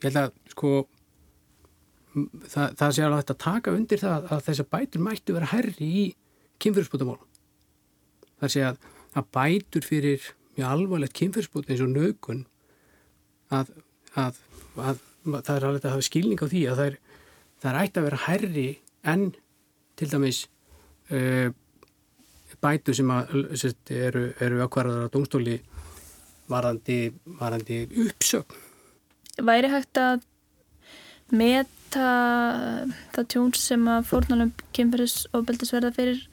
Ég 0.00 0.08
held 0.08 0.20
að 0.24 0.32
sko 0.54 0.72
það, 2.12 2.76
það 2.78 2.94
sé 2.96 3.04
alveg 3.06 3.32
að 3.34 3.40
taka 3.44 3.74
undir 3.76 4.02
það 4.02 4.30
að 4.34 4.44
þessar 4.48 4.68
bætur 4.74 5.04
mættu 5.04 5.36
vera 5.36 5.50
herri 5.52 5.90
í 6.02 6.06
kynfyrirsbútamálum. 6.62 7.26
Það 8.40 8.54
sé 8.54 8.64
að, 8.66 8.80
að 9.16 9.30
bætur 9.36 9.86
fyrir 9.86 10.30
mjög 10.56 10.72
alvarlegt 10.74 11.16
kynfyrirsbút 11.18 11.70
eins 11.70 11.84
og 11.84 11.92
nögun 11.92 12.44
að, 13.54 13.72
að, 14.18 14.40
að 14.76 15.02
það 15.30 15.54
er 15.56 15.68
alveg 15.68 15.84
að 15.84 15.94
hafa 15.94 16.08
skilning 16.08 16.40
á 16.42 16.46
því 16.50 16.62
að 16.70 16.80
það 16.80 16.90
er, 16.90 16.98
það 17.60 17.70
er 17.72 17.80
ætti 17.82 18.00
að 18.00 18.08
vera 18.08 18.22
herri 18.26 18.68
en 19.10 19.26
til 20.00 20.08
dæmis 20.10 20.44
uh, 21.12 21.50
bætu 22.60 22.94
sem 22.96 23.12
sérst, 23.56 23.92
eru, 23.94 24.30
eru 24.40 24.64
ákvarðar 24.64 25.08
á 25.08 25.12
domstóli 25.12 25.60
varandi, 26.50 27.12
varandi 27.40 27.84
uppsögn. 28.04 28.58
Væri 29.40 29.70
hægt 29.72 29.96
að 30.00 30.26
meta 31.30 32.08
það 33.14 33.28
tjón 33.32 33.54
sem 33.58 33.86
að 33.90 34.08
fórnalum 34.10 34.52
kynferðis 34.76 35.24
og 35.34 35.46
beldisverða 35.48 35.92
fyrir 35.96 36.24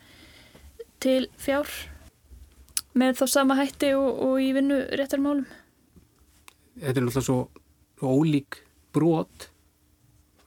til 1.04 1.28
fjár 1.42 1.70
með 2.98 3.20
þá 3.20 3.26
sama 3.30 3.58
hætti 3.60 3.94
og, 3.98 4.08
og 4.26 4.42
í 4.42 4.52
vinnu 4.56 4.80
réttarmálum? 4.98 5.46
Þetta 6.78 6.94
er 6.94 7.06
náttúrulega 7.06 7.26
svo, 7.26 7.40
ólík 8.02 8.62
brot 8.94 9.50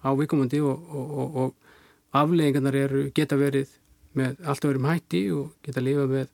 á 0.03 0.11
vikumandi 0.19 0.61
og, 0.63 0.83
og, 0.95 1.37
og 1.43 2.17
afleggingarnar 2.17 3.13
geta 3.15 3.39
verið 3.39 3.71
með 4.19 4.41
allt 4.49 4.67
öðrum 4.67 4.89
hætti 4.91 5.25
og 5.35 5.55
geta 5.63 5.83
lifa 5.83 6.07
með 6.11 6.29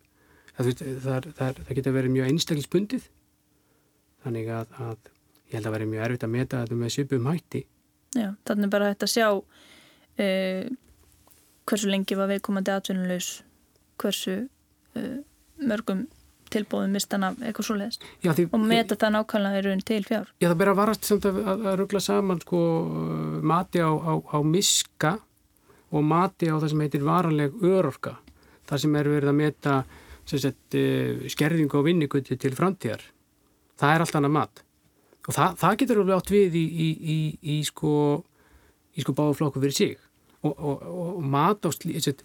það, 0.57 0.71
það, 1.05 1.29
það, 1.37 1.61
það 1.61 1.79
geta 1.79 1.95
verið 1.97 2.15
mjög 2.15 2.31
einstaklisbundið 2.33 3.09
þannig 4.25 4.53
að, 4.53 4.77
að 4.81 5.11
ég 5.51 5.59
held 5.59 5.69
að 5.69 5.77
verið 5.77 5.91
mjög 5.93 6.07
erfitt 6.07 6.27
að 6.27 6.35
meta 6.37 6.63
þetta 6.63 6.79
með 6.81 6.95
söpum 6.97 7.29
hætti 7.31 7.63
Já, 8.17 8.33
þannig 8.49 8.73
bara 8.73 8.91
þetta 8.95 9.09
sjá 9.11 9.29
uh, 9.37 10.75
hversu 11.67 11.91
lengi 11.91 12.19
var 12.19 12.31
viðkomandi 12.33 12.73
atvinnulegs 12.73 13.31
hversu 14.01 14.39
uh, 14.97 15.17
mörgum 15.61 16.07
tilbúðum 16.53 16.93
mistan 16.95 17.25
af 17.27 17.41
eitthvað 17.43 17.67
svo 17.69 17.77
leiðist 17.81 18.05
og 18.47 18.61
meta 18.63 18.97
það 18.99 19.15
nákvæmlega 19.17 19.61
í 19.61 19.65
raun 19.67 19.83
til 19.87 20.03
fjár. 20.07 20.29
Já, 20.39 20.49
það 20.49 20.59
bera 20.63 20.75
varast 20.79 21.09
samt 21.09 21.27
að, 21.29 21.41
að, 21.43 21.65
að 21.67 21.79
ruggla 21.81 22.03
saman 22.05 22.43
sko, 22.45 22.61
mati 23.43 23.83
á, 23.83 23.91
á, 23.91 24.13
á 24.23 24.39
miska 24.47 25.17
og 25.91 26.07
mati 26.07 26.51
á 26.51 26.55
það 26.57 26.69
sem 26.73 26.85
heitir 26.85 27.07
varanleg 27.07 27.57
örorka. 27.67 28.17
Það 28.67 28.83
sem 28.85 29.01
er 29.01 29.11
verið 29.11 29.33
að 29.33 29.41
meta 29.41 29.75
sagt, 30.27 30.79
eh, 30.79 31.27
skerðingu 31.31 31.81
og 31.81 31.87
vinnigutti 31.87 32.39
til 32.39 32.55
framtíðar. 32.59 33.03
Það 33.79 33.93
er 33.95 34.07
allt 34.07 34.19
annað 34.19 34.37
mat 34.39 34.66
og 35.27 35.35
það, 35.35 35.59
það 35.61 35.77
getur 35.83 36.01
alveg 36.03 36.17
átt 36.17 36.33
við 36.35 36.59
í, 36.59 36.65
í, 36.65 36.89
í, 37.15 37.19
í 37.57 37.59
sko, 37.67 37.93
sko 39.03 39.15
báflokku 39.17 39.63
fyrir 39.63 39.77
sig 39.77 39.97
og, 40.43 40.53
og, 40.55 40.87
og 41.17 41.23
mat 41.27 41.67
á 41.67 41.71
slík 41.75 42.25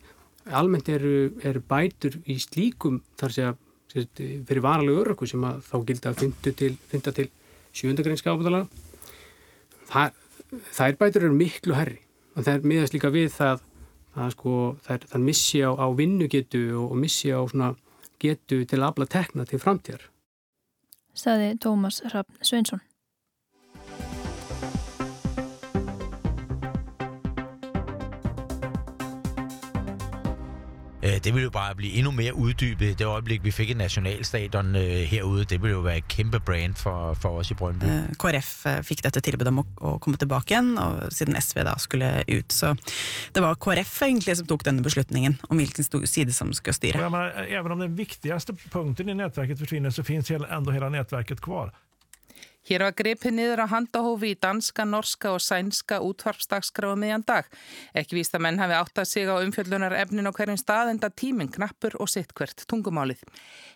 almennt 0.58 0.90
eru, 0.90 1.32
eru 1.46 1.62
bætur 1.62 2.18
í 2.26 2.38
slíkum 2.42 3.02
þar 3.20 3.36
sé 3.36 3.50
að 3.50 3.60
fyrir 3.92 4.64
varanleg 4.64 5.02
örorku 5.02 5.28
sem 5.28 5.44
að 5.46 5.60
þá 5.68 5.76
gildi 5.90 6.10
að 6.10 6.22
fynda 6.22 7.14
til, 7.18 7.28
ábúðalega 8.32 8.68
það, 9.92 10.16
þær 10.78 10.98
bætur 11.02 11.28
eru 11.28 11.38
miklu 11.38 11.76
herri 11.78 12.00
og 12.36 12.46
það 12.46 12.54
er 12.54 12.70
miðast 12.72 12.96
líka 12.96 13.12
við 13.14 13.30
það 13.36 13.66
að 14.22 14.34
sko 14.36 14.56
það, 14.86 15.08
það 15.14 15.26
missi 15.28 15.62
á, 15.64 15.72
á 15.72 15.88
vinnugetu 15.96 16.64
og, 16.80 16.88
og 16.92 17.02
missi 17.04 17.32
á 17.32 17.40
svona 17.48 17.74
getu 18.22 18.64
til 18.68 18.80
að 18.82 18.88
abla 18.90 19.08
tekna 19.10 19.48
til 19.50 19.60
framtíðar. 19.62 20.04
Saði 21.18 21.54
Tómas 21.60 22.02
Raffn 22.12 22.40
Sveinsson. 22.46 22.84
Øh, 31.04 31.14
det 31.24 31.26
ville 31.26 31.44
jo 31.44 31.50
bare 31.50 31.76
blive 31.76 31.94
endnu 31.94 32.12
mere 32.12 32.36
uddybet. 32.36 33.00
Det 33.00 33.06
øjeblik, 33.06 33.44
vi 33.44 33.52
fik 33.52 33.72
et 33.72 33.78
nationalstadion 33.78 34.76
øh, 34.76 34.82
herude, 34.84 35.46
det 35.46 35.62
ville 35.62 35.74
jo 35.74 35.80
være 35.80 35.98
et 35.98 36.08
kæmpe 36.08 36.40
brand 36.40 36.76
for, 36.76 37.14
for 37.14 37.30
os 37.30 37.52
i 37.52 37.54
Brøndby. 37.54 37.84
Øh, 37.84 38.16
KrF 38.20 38.66
fik 38.82 39.04
dette 39.04 39.20
tilbudet 39.20 39.48
om 39.48 39.60
å, 39.62 39.98
komme 39.98 40.18
tilbake 40.18 40.54
igjen, 40.54 40.78
og 40.78 41.12
siden 41.14 41.42
SV 41.42 41.64
da 41.66 41.76
skulle 41.78 42.12
ut. 42.38 42.54
Så 42.54 42.74
det 43.36 43.44
var 43.44 43.56
KrF 43.56 44.02
egentlig 44.02 44.38
som 44.38 44.48
tog 44.48 44.66
denne 44.66 44.84
beslutningen 44.84 45.40
om 45.50 45.58
hvilken 45.58 46.08
side 46.08 46.34
som 46.34 46.54
skal 46.54 46.74
styre. 46.74 47.10
Men, 47.10 47.32
även 47.48 47.72
om 47.72 47.80
den 47.80 47.96
viktigaste 47.96 48.54
punkten 48.72 49.10
i 49.10 49.14
nätverket 49.14 49.60
försvinner 49.60 49.90
så 49.90 50.04
finns 50.04 50.32
ändå 50.32 50.72
hela 50.72 50.90
nätverket 50.90 51.42
kvar. 51.42 51.74
Hér 52.70 52.84
var 52.86 52.94
gripið 52.94 53.34
niður 53.34 53.64
á 53.66 53.72
handahófi 53.72 54.36
í 54.36 54.38
danska, 54.38 54.84
norska 54.86 55.32
og 55.34 55.42
sænska 55.42 55.98
útvarpsdagsgráðu 56.06 56.94
um 56.94 57.00
miðjan 57.02 57.24
dag. 57.26 57.48
Ekki 57.98 58.20
víst 58.20 58.36
að 58.38 58.44
menn 58.46 58.62
hafi 58.62 58.76
átt 58.78 59.02
að 59.02 59.08
sig 59.10 59.26
á 59.26 59.42
umfjöldunar 59.42 59.96
efnin 59.98 60.30
á 60.30 60.32
hverjum 60.32 60.60
stað 60.62 60.92
enda 60.94 61.10
tíminn 61.10 61.50
knappur 61.50 61.98
og 61.98 62.12
sitt 62.14 62.36
hvert 62.38 62.62
tungumálið. 62.70 63.24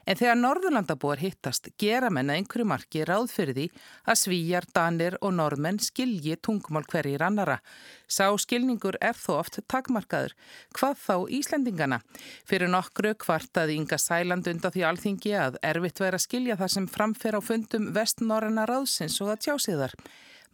En 0.06 0.20
þegar 0.20 0.38
Norðurlandabúar 0.38 1.18
hittast 1.18 1.72
gera 1.82 2.12
menn 2.14 2.30
að 2.30 2.44
einhverju 2.44 2.68
marki 2.70 3.02
ráð 3.10 3.32
fyrir 3.34 3.58
því 3.58 3.66
að 4.06 4.20
svíjar, 4.22 4.70
danir 4.70 5.18
og 5.18 5.34
norðmenn 5.34 5.82
skilji 5.82 6.38
tungumál 6.38 6.86
hverjir 6.86 7.26
annara. 7.26 7.58
Sá 8.06 8.30
skilningur 8.38 9.00
er 9.02 9.18
þó 9.18 9.40
oft 9.40 9.58
takmarkaður. 9.66 10.38
Hvað 10.78 11.02
þá 11.02 11.16
Íslendingana? 11.40 12.02
Fyrir 12.46 12.70
nokkru 12.70 13.16
kvartaði 13.18 13.80
Inga 13.80 13.98
Sæland 13.98 14.46
undan 14.46 14.78
því 14.78 14.86
alþingi 14.86 15.34
að 15.42 15.58
erfitt 15.66 16.06
væri 16.06 16.20
að 16.20 16.26
skilja 16.28 16.60
það 16.62 16.74
sem 16.76 16.88
framfer 17.00 17.40
á 17.40 17.42
fundum 17.42 17.90
vestnorrena 17.98 18.70
ráðsins 18.76 19.18
og 19.24 19.34
að 19.34 19.44
tjásiðar. 19.48 19.98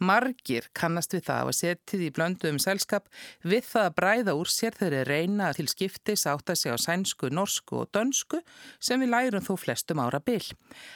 Margir 0.01 0.65
kannast 0.73 1.13
við 1.13 1.27
það 1.27 1.49
að 1.49 1.57
setið 1.59 2.03
í 2.07 2.09
blöndu 2.15 2.49
um 2.49 2.57
selskap 2.61 3.09
við 3.45 3.67
það 3.67 3.83
að 3.85 3.95
bræða 3.99 4.33
úr 4.39 4.49
sér 4.49 4.77
þeirri 4.79 5.01
reyna 5.05 5.51
til 5.53 5.67
skiptis 5.69 6.25
átt 6.29 6.49
að 6.49 6.57
segja 6.57 6.77
á 6.77 6.85
sænsku, 6.87 7.29
norsku 7.29 7.83
og 7.83 7.91
dönsku 7.93 8.41
sem 8.81 9.01
við 9.03 9.13
lærum 9.13 9.45
þó 9.45 9.53
flestum 9.61 10.01
ára 10.01 10.17
byll. 10.25 10.47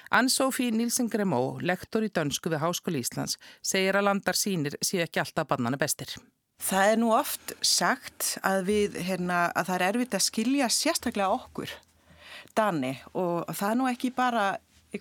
Ann-Sofí 0.09 0.71
Nílsen 0.73 1.11
Gremó, 1.13 1.59
lektor 1.61 2.05
í 2.05 2.09
dönsku 2.09 2.49
við 2.49 2.63
Háskóli 2.65 3.05
Íslands, 3.05 3.38
segir 3.61 3.99
að 3.99 4.09
landar 4.09 4.41
sínir 4.41 4.79
sé 4.81 5.03
ekki 5.05 5.21
alltaf 5.21 5.53
bannana 5.53 5.77
bestir. 5.77 6.17
Það 6.65 6.91
er 6.91 7.01
nú 7.01 7.13
oft 7.13 7.53
sagt 7.61 8.38
að, 8.41 8.63
við, 8.71 8.95
hérna, 9.05 9.49
að 9.53 9.69
það 9.69 9.75
er 9.75 9.89
erfitt 9.91 10.15
að 10.17 10.29
skilja 10.31 10.69
sérstaklega 10.71 11.35
okkur, 11.35 11.73
Dani, 12.55 12.95
og 13.13 13.43
það 13.51 13.69
er 13.69 13.77
nú 13.77 13.89
ekki 13.91 14.13
bara, 14.15 14.45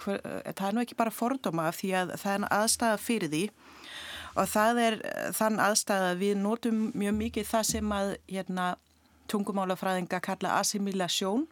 það 0.03 0.67
er 0.69 0.75
nú 0.77 0.83
ekki 0.85 0.99
bara 0.99 1.15
fordóma 1.15 1.69
því 1.75 1.93
að 2.01 2.15
það 2.21 2.35
er 2.37 2.47
aðstæða 2.59 3.01
fyrir 3.03 3.33
því 3.33 3.45
og 4.35 4.51
það 4.51 4.81
er 4.83 4.97
þann 5.37 5.61
aðstæða 5.63 6.11
að 6.13 6.23
við 6.25 6.41
notum 6.43 6.81
mjög 6.99 7.17
mikið 7.21 7.49
það 7.51 7.69
sem 7.71 7.95
að 7.95 8.15
hérna, 8.31 8.69
tungumálafræðinga 9.31 10.21
kalla 10.25 10.59
assimilation, 10.61 11.47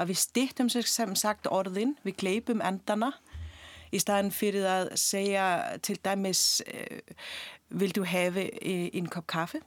að 0.00 0.12
við 0.12 0.20
styrtum 0.22 0.70
sér 0.72 0.88
sem 0.90 1.12
sagt 1.18 1.46
orðin, 1.46 1.94
við 2.02 2.18
gleipum 2.22 2.64
endana 2.64 3.12
í 3.92 4.00
staðin 4.00 4.32
fyrir 4.34 4.66
að 4.66 4.94
segja 4.98 5.46
til 5.84 5.98
dæmis 6.02 6.62
eh, 6.66 7.02
vil 7.68 7.92
du 7.94 8.02
hefi 8.08 8.48
einn 8.90 9.10
kopp 9.12 9.28
kaffi? 9.30 9.60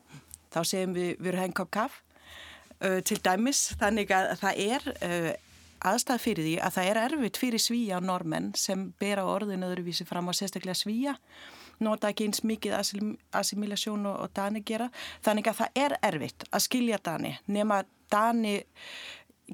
Þá 0.52 0.60
segjum 0.66 0.98
við 0.98 1.22
du 1.22 1.38
hefa 1.38 1.48
einn 1.50 1.56
kopp 1.56 1.72
kaff 1.76 2.02
til 3.08 3.18
dæmis 3.24 3.70
þannig 3.80 4.12
að 4.12 4.34
það 4.42 4.58
er 4.66 4.88
aðstæð 5.92 6.24
fyrir 6.24 6.48
því 6.48 6.56
að 6.66 6.76
það 6.78 6.90
er 6.92 7.02
erfitt 7.04 7.42
fyrir 7.42 7.62
svíja 7.62 8.00
og 8.00 8.08
normenn 8.08 8.54
sem 8.60 8.88
bera 9.00 9.26
orðin 9.30 9.66
öðruvísi 9.68 10.08
fram 10.08 10.30
á 10.30 10.34
sérstaklega 10.36 10.78
svíja 10.78 11.16
nota 11.84 12.12
ekki 12.12 12.30
eins 12.30 12.44
mikið 12.48 12.78
assimilasjón 13.36 14.08
og, 14.08 14.30
Dani 14.36 14.62
gera. 14.66 14.90
Þannig 15.26 15.50
að 15.52 15.60
það 15.60 15.84
er 15.84 15.98
erfitt 16.08 16.48
að 16.52 16.66
skilja 16.68 17.00
Dani 17.04 17.36
nema 17.52 17.84
Dani 18.12 18.62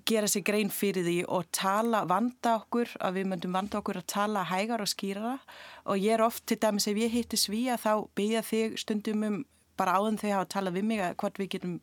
gera 0.08 0.28
sig 0.32 0.46
grein 0.48 0.70
fyrir 0.72 1.04
því 1.04 1.17
og 1.28 1.50
tala, 1.52 2.06
vanda 2.08 2.56
okkur, 2.62 2.94
að 3.04 3.17
við 3.20 3.26
möndum 3.32 3.56
vanda 3.58 3.82
okkur 3.82 4.00
að 4.00 4.08
tala 4.13 4.46
hægar 4.48 4.84
og 4.84 4.88
skýrara 4.88 5.34
og 5.84 6.00
ég 6.00 6.15
er 6.15 6.24
oft, 6.24 6.46
til 6.48 6.60
dæmis 6.62 6.88
ef 6.88 7.00
ég 7.00 7.12
hitti 7.12 7.39
svíja 7.39 7.76
þá 7.82 8.08
byggja 8.15 8.44
þig 8.48 8.78
stundum 8.80 9.26
um 9.28 9.41
bara 9.80 9.98
áðan 9.98 10.20
þau 10.22 10.30
hafa 10.30 10.46
að 10.46 10.54
tala 10.54 10.72
við 10.76 10.88
mig 10.88 11.02
að 11.04 11.17
hvort 11.20 11.41
við 11.41 11.52
getum 11.58 11.76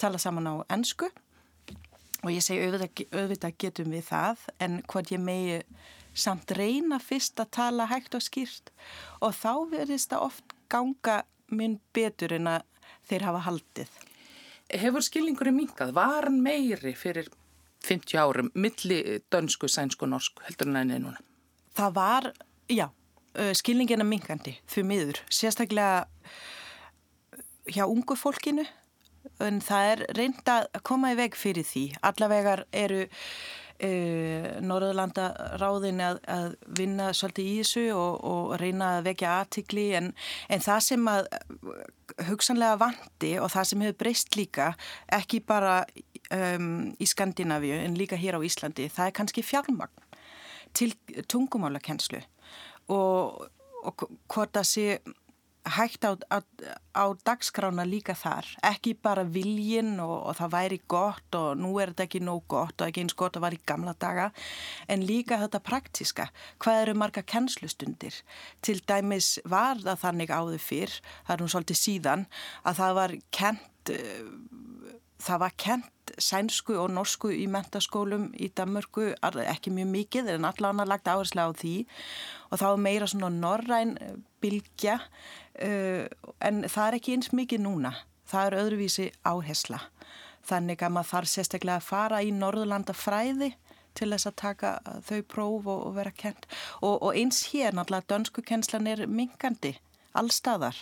tala 0.00 0.20
saman 0.22 0.48
á 0.48 0.54
ennsku 0.72 1.10
og 2.22 2.30
ég 2.32 2.44
segi 2.44 2.66
auðvitað, 2.66 3.06
auðvitað 3.14 3.56
getum 3.64 3.94
við 3.94 4.04
það 4.10 4.44
en 4.60 4.78
hvort 4.90 5.12
ég 5.14 5.22
megi 5.24 5.60
samt 6.14 6.52
reyna 6.56 6.98
fyrst 7.02 7.40
að 7.40 7.52
tala 7.56 7.86
hægt 7.90 8.16
og 8.18 8.24
skýrt 8.24 8.72
og 9.22 9.34
þá 9.36 9.52
verðist 9.70 10.12
það 10.12 10.26
oft 10.26 10.54
ganga 10.70 11.22
minn 11.50 11.78
betur 11.94 12.34
en 12.36 12.48
að 12.50 12.66
þeir 13.10 13.26
hafa 13.26 13.42
haldið. 13.46 13.90
Hefur 14.70 15.02
skilningurinn 15.02 15.56
minkað? 15.56 15.94
Var 15.96 16.28
hann 16.28 16.38
meiri 16.44 16.94
fyrir 16.98 17.30
50 17.86 18.20
árum 18.20 18.50
milli 18.54 19.20
dönsku, 19.32 19.68
sænsku 19.70 20.06
norsku 20.06 20.44
heldur 20.46 20.70
en 20.70 20.82
ennið 20.82 21.04
núna? 21.06 21.22
Það 21.78 21.94
var, 21.96 22.28
já, 22.70 22.86
skilningina 23.56 24.04
minkandi 24.06 24.56
fyrir 24.68 24.88
miður, 24.90 25.22
sérstaklega 25.32 26.04
hjá 27.70 27.86
ungu 27.86 28.16
fólkinu 28.18 28.66
en 29.40 29.62
það 29.64 29.88
er 29.94 30.04
reynd 30.18 30.52
að 30.52 30.68
koma 30.86 31.14
í 31.14 31.18
veg 31.18 31.38
fyrir 31.38 31.66
því. 31.66 31.88
Allavegar 32.02 32.66
eru 32.72 33.06
Uh, 33.80 34.58
Norðurlanda 34.60 35.30
ráðin 35.56 36.02
að, 36.04 36.18
að 36.28 36.50
vinna 36.76 37.06
svolítið 37.16 37.46
í 37.48 37.52
þessu 37.62 37.84
og, 37.96 38.18
og 38.28 38.50
reyna 38.60 38.90
að 38.98 39.06
vekja 39.06 39.30
aðtikli 39.38 39.84
en, 39.96 40.10
en 40.52 40.60
það 40.60 40.82
sem 40.84 41.08
að 41.08 41.30
hugsanlega 42.28 42.76
vandi 42.82 43.30
og 43.40 43.48
það 43.54 43.70
sem 43.70 43.84
hefur 43.86 43.96
breyst 44.02 44.36
líka 44.36 44.66
ekki 45.16 45.40
bara 45.48 45.78
um, 46.28 46.90
í 46.92 47.08
Skandinavíu 47.08 47.78
en 47.80 47.96
líka 47.96 48.20
hér 48.20 48.36
á 48.36 48.44
Íslandi 48.44 48.90
það 48.92 49.08
er 49.08 49.16
kannski 49.16 49.46
fjármagn 49.48 50.04
til 50.76 50.92
tungumálakenslu 51.32 52.20
og, 52.92 53.48
og 53.80 54.06
hvort 54.28 54.60
að 54.60 54.68
sé 54.74 54.86
hægt 55.68 56.04
á, 56.08 56.16
á, 56.32 56.40
á 56.96 57.04
dagskrána 57.24 57.84
líka 57.84 58.14
þar, 58.16 58.46
ekki 58.64 58.94
bara 58.96 59.24
viljin 59.28 59.98
og, 60.00 60.14
og 60.30 60.38
það 60.38 60.52
væri 60.54 60.78
gott 60.88 61.36
og 61.36 61.60
nú 61.60 61.74
er 61.80 61.92
þetta 61.92 62.06
ekki 62.06 62.22
nóg 62.24 62.46
gott 62.48 62.80
og 62.80 62.88
ekki 62.88 63.04
eins 63.04 63.16
gott 63.18 63.36
að 63.36 63.44
var 63.44 63.56
í 63.56 63.60
gamla 63.68 63.94
daga, 64.00 64.30
en 64.88 65.04
líka 65.06 65.40
þetta 65.42 65.62
praktiska, 65.64 66.30
hvað 66.64 66.82
eru 66.84 66.96
marga 67.02 67.22
kennslustundir, 67.22 68.22
til 68.64 68.80
dæmis 68.88 69.36
var 69.44 69.80
það 69.84 70.02
þannig 70.06 70.32
áður 70.32 70.64
fyrr, 70.64 70.96
það 71.26 71.36
er 71.36 71.44
nú 71.44 71.52
svolítið 71.52 71.82
síðan, 71.82 72.26
að 72.64 72.80
það 72.80 72.96
var 73.00 73.16
kent 73.30 73.94
það 75.20 75.42
var 75.44 75.56
kent 75.60 76.12
sænsku 76.20 76.74
og 76.80 76.90
norsku 76.92 77.30
í 77.34 77.46
mentaskólum 77.50 78.30
í 78.34 78.50
Danmörku, 78.56 79.12
ekki 79.20 79.72
mjög 79.74 79.90
mikið 79.94 80.32
en 80.34 80.48
allan 80.48 80.82
að 80.82 80.92
lagt 80.92 81.10
áherslu 81.10 81.44
á 81.46 81.50
því. 81.54 81.74
Og 82.50 82.60
þá 82.60 82.68
meira 82.82 83.08
svona 83.10 83.30
norræn 83.30 83.96
bilgja 84.42 84.98
uh, 85.00 86.04
en 86.40 86.64
það 86.66 86.86
er 86.86 86.98
ekki 86.98 87.16
eins 87.16 87.32
mikið 87.36 87.64
núna. 87.66 87.94
Það 88.30 88.46
er 88.46 88.58
öðruvísi 88.64 89.08
áhersla. 89.26 89.80
Þannig 90.46 90.82
að 90.82 90.94
maður 90.96 91.12
þarf 91.14 91.30
sérstaklega 91.34 91.80
að 91.80 91.88
fara 91.90 92.22
í 92.24 92.30
Norðurlanda 92.34 92.96
fræði 92.96 93.52
til 93.98 94.10
þess 94.12 94.30
að 94.30 94.38
taka 94.40 94.70
þau 95.06 95.20
próf 95.28 95.66
og, 95.66 95.80
og 95.88 95.94
vera 95.98 96.12
kent 96.14 96.46
og, 96.80 97.00
og 97.02 97.10
eins 97.18 97.42
hér 97.50 97.74
náttúrulega 97.74 98.08
dönsku 98.12 98.44
kenslan 98.46 98.86
er 98.90 99.02
minkandi 99.10 99.74
allstaðar 100.16 100.78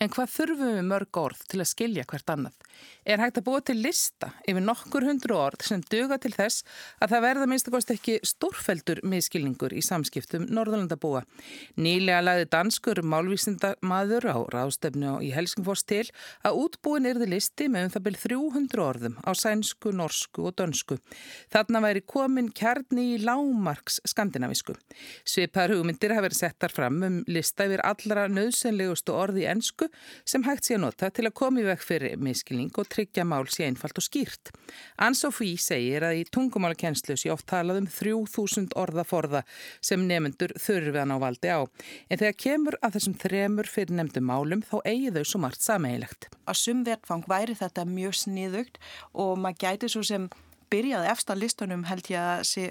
En 0.00 0.08
hvað 0.08 0.30
þurfum 0.32 0.68
við 0.78 0.86
mörg 0.88 1.18
orð 1.20 1.40
til 1.44 1.58
að 1.60 1.66
skilja 1.68 2.06
hvert 2.08 2.30
annað? 2.32 2.54
Er 3.04 3.20
hægt 3.20 3.36
að 3.36 3.44
búa 3.44 3.60
til 3.60 3.74
lista 3.84 4.30
yfir 4.48 4.62
nokkur 4.64 5.04
hundru 5.04 5.34
orð 5.36 5.66
sem 5.66 5.82
duga 5.92 6.16
til 6.16 6.30
þess 6.32 6.62
að 7.04 7.12
það 7.12 7.24
verða 7.26 7.48
minnst 7.50 7.68
að 7.68 7.74
kosti 7.74 7.96
ekki 7.98 8.14
stórfeldur 8.30 9.02
miskilningur 9.04 9.74
í 9.76 9.82
samskiptum 9.84 10.46
Norðurlandabúa. 10.48 11.20
Nýlega 11.76 12.22
lagði 12.24 12.46
danskur 12.54 13.02
málvísindamaður 13.12 14.28
á 14.32 14.38
ráðstöfnu 14.54 15.18
í 15.26 15.34
Helsingfors 15.36 15.84
til 15.84 16.06
að 16.48 16.62
útbúin 16.62 17.10
erði 17.10 17.28
listi 17.34 17.68
með 17.68 17.90
um 17.90 17.94
það 17.98 18.06
byrj 18.08 18.22
300 18.24 18.84
orðum 18.86 19.20
á 19.20 19.30
sænsku, 19.36 19.92
norsku 20.00 20.48
og 20.48 20.56
dönsku. 20.62 20.96
Þarna 21.52 21.84
væri 21.84 22.04
komin 22.08 22.48
kjarni 22.56 23.18
í 23.18 23.20
lámarks 23.20 24.00
skandinavisku. 24.08 24.78
Svipar 25.28 25.76
hugmyndir 25.76 26.16
hafi 26.16 26.30
verið 26.30 26.40
settar 26.40 26.72
fram 26.72 27.02
um 27.04 27.22
lista 27.28 27.68
yfir 27.68 27.84
allra 27.84 28.30
nöðsynlegustu 28.32 29.12
orði 29.12 29.44
í 29.44 29.50
ennsku 29.52 29.89
sem 30.28 30.44
hægt 30.46 30.66
sé 30.66 30.76
að 30.76 30.84
nota 30.84 31.10
til 31.14 31.26
að 31.28 31.36
koma 31.40 31.62
í 31.62 31.66
vekk 31.68 31.84
fyrir 31.86 32.20
miskilning 32.20 32.72
og 32.80 32.88
tryggja 32.92 33.24
mál 33.28 33.46
sé 33.50 33.66
einfalt 33.68 34.00
og 34.00 34.06
skýrt. 34.06 34.52
Ann-Sofí 35.00 35.52
segir 35.60 36.06
að 36.06 36.20
í 36.20 36.26
tungumálakennslu 36.32 37.16
sé 37.20 37.32
oft 37.34 37.48
talað 37.50 37.82
um 37.82 37.88
3000 37.90 38.76
orðaforða 38.80 39.44
sem 39.84 40.04
nefnendur 40.06 40.54
þurfi 40.58 40.94
að 40.94 41.10
ná 41.10 41.16
valdi 41.22 41.52
á. 41.52 41.60
En 42.10 42.20
þegar 42.20 42.38
kemur 42.44 42.78
að 42.80 42.98
þessum 42.98 43.16
þremur 43.24 43.70
fyrir 43.70 43.96
nefndum 43.98 44.28
málum 44.30 44.62
þá 44.66 44.76
eigi 44.84 45.14
þau 45.16 45.24
svo 45.24 45.42
margt 45.46 45.64
sameigilegt. 45.64 46.30
Að 46.46 46.60
sumvertfang 46.64 47.26
væri 47.30 47.58
þetta 47.58 47.88
mjög 47.88 48.20
sniðugt 48.24 48.80
og 49.12 49.36
maður 49.40 49.60
gæti 49.64 49.92
svo 49.92 50.04
sem 50.06 50.30
byrjaði 50.70 51.10
eftir 51.10 51.38
listunum 51.38 51.84
held 51.88 52.10
ég 52.12 52.20
að 52.20 52.42
sé 52.48 52.66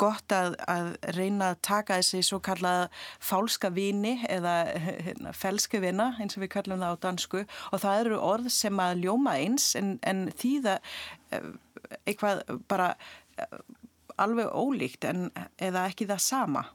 gott 0.00 0.32
að, 0.34 0.56
að 0.70 0.90
reyna 1.16 1.52
að 1.52 1.60
taka 1.68 2.00
þessi 2.00 2.22
svo 2.26 2.40
kallað 2.44 2.86
fálska 3.22 3.70
vini 3.74 4.16
eða 4.32 4.56
hérna, 4.86 5.34
felsku 5.36 5.80
vina 5.84 6.12
eins 6.20 6.38
og 6.38 6.44
við 6.44 6.52
kallum 6.56 6.82
það 6.82 6.98
á 6.98 7.02
dansku 7.06 7.44
og 7.44 7.82
það 7.84 8.02
eru 8.04 8.20
orð 8.32 8.50
sem 8.54 8.82
að 8.82 9.04
ljóma 9.04 9.36
eins 9.40 9.70
en, 9.78 9.96
en 10.06 10.26
þýða 10.36 10.78
eh, 11.36 11.48
eitthvað 12.04 12.44
bara 12.68 12.92
eh, 13.38 13.58
alveg 14.22 14.52
ólíkt 14.52 15.06
en 15.08 15.30
eða 15.60 15.86
ekki 15.90 16.08
það 16.08 16.22
sama. 16.24 16.66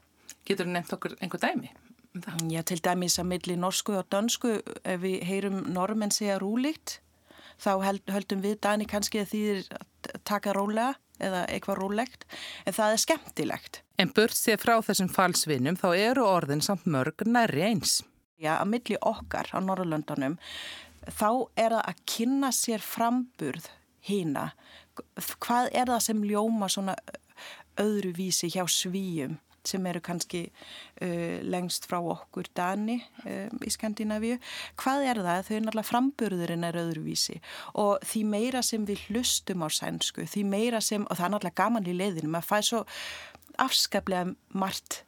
Getur 0.46 0.68
þú 0.68 0.76
nefnt 0.76 0.96
okkur 0.96 1.16
einhver 1.20 1.42
dæmi? 1.42 1.72
Já, 2.52 2.60
til 2.68 2.80
dæmis 2.84 3.16
að 3.20 3.30
milli 3.30 3.54
norsku 3.56 3.94
og 3.96 4.08
dansku 4.12 4.58
ef 4.60 5.00
við 5.00 5.22
heyrum 5.24 5.62
normenn 5.72 6.12
segja 6.12 6.36
rúlíkt 6.42 6.98
þá 7.62 7.72
höldum 8.10 8.42
við 8.42 8.58
Dani 8.64 8.86
kannski 8.90 9.22
að 9.22 9.32
því 9.32 9.42
taka 10.26 10.54
rólega 10.56 10.94
eða 11.22 11.44
eitthvað 11.54 11.78
rólegt, 11.78 12.24
en 12.66 12.74
það 12.74 12.94
er 12.94 13.02
skemmtilegt. 13.02 13.82
En 14.02 14.10
burt 14.14 14.34
sér 14.34 14.58
frá 14.58 14.74
þessum 14.82 15.10
falsvinum 15.12 15.78
þá 15.78 15.88
eru 15.94 16.24
orðin 16.26 16.64
samt 16.64 16.88
mörg 16.90 17.22
næri 17.28 17.62
eins. 17.68 18.00
Já, 18.42 18.56
að 18.58 18.72
milli 18.72 18.98
okkar 19.06 19.52
á 19.54 19.58
Norrlöndunum 19.62 20.38
þá 21.06 21.28
er 21.54 21.76
það 21.76 21.84
að 21.84 22.02
kynna 22.10 22.50
sér 22.54 22.82
framburð 22.82 23.68
hína. 24.06 24.50
Hvað 25.38 25.70
er 25.70 25.92
það 25.92 26.04
sem 26.08 26.26
ljóma 26.26 26.68
svona 26.70 26.96
öðruvísi 27.80 28.50
hjá 28.52 28.66
svíjum? 28.66 29.38
Sem 29.68 29.86
eru 29.86 30.02
kannski 30.04 30.42
uh, 30.48 31.38
lengst 31.44 31.86
frá 31.90 31.98
okkur 32.00 32.50
Dani 32.56 32.98
um, 33.24 33.60
í 33.62 33.72
Skandinavíu. 33.72 34.38
Hvað 34.80 35.06
er 35.10 35.22
það? 35.26 35.44
Þau 35.46 35.54
er 35.56 35.64
náttúrulega 35.66 35.90
framburðurinn 35.90 36.66
er 36.68 36.80
öðruvísi 36.82 37.38
og 37.78 38.02
því 38.06 38.24
meira 38.32 38.64
sem 38.66 38.86
við 38.88 39.06
hlustum 39.08 39.64
á 39.64 39.68
sænsku, 39.72 40.26
því 40.26 40.44
meira 40.48 40.82
sem, 40.84 41.06
og 41.08 41.18
það 41.18 41.28
er 41.28 41.34
náttúrulega 41.36 41.62
gaman 41.62 41.88
í 41.88 41.96
leiðinu, 41.96 42.32
maður 42.32 42.50
fæ 42.50 42.68
svo 42.68 42.84
afskaplega 43.62 44.32
margt 44.56 45.02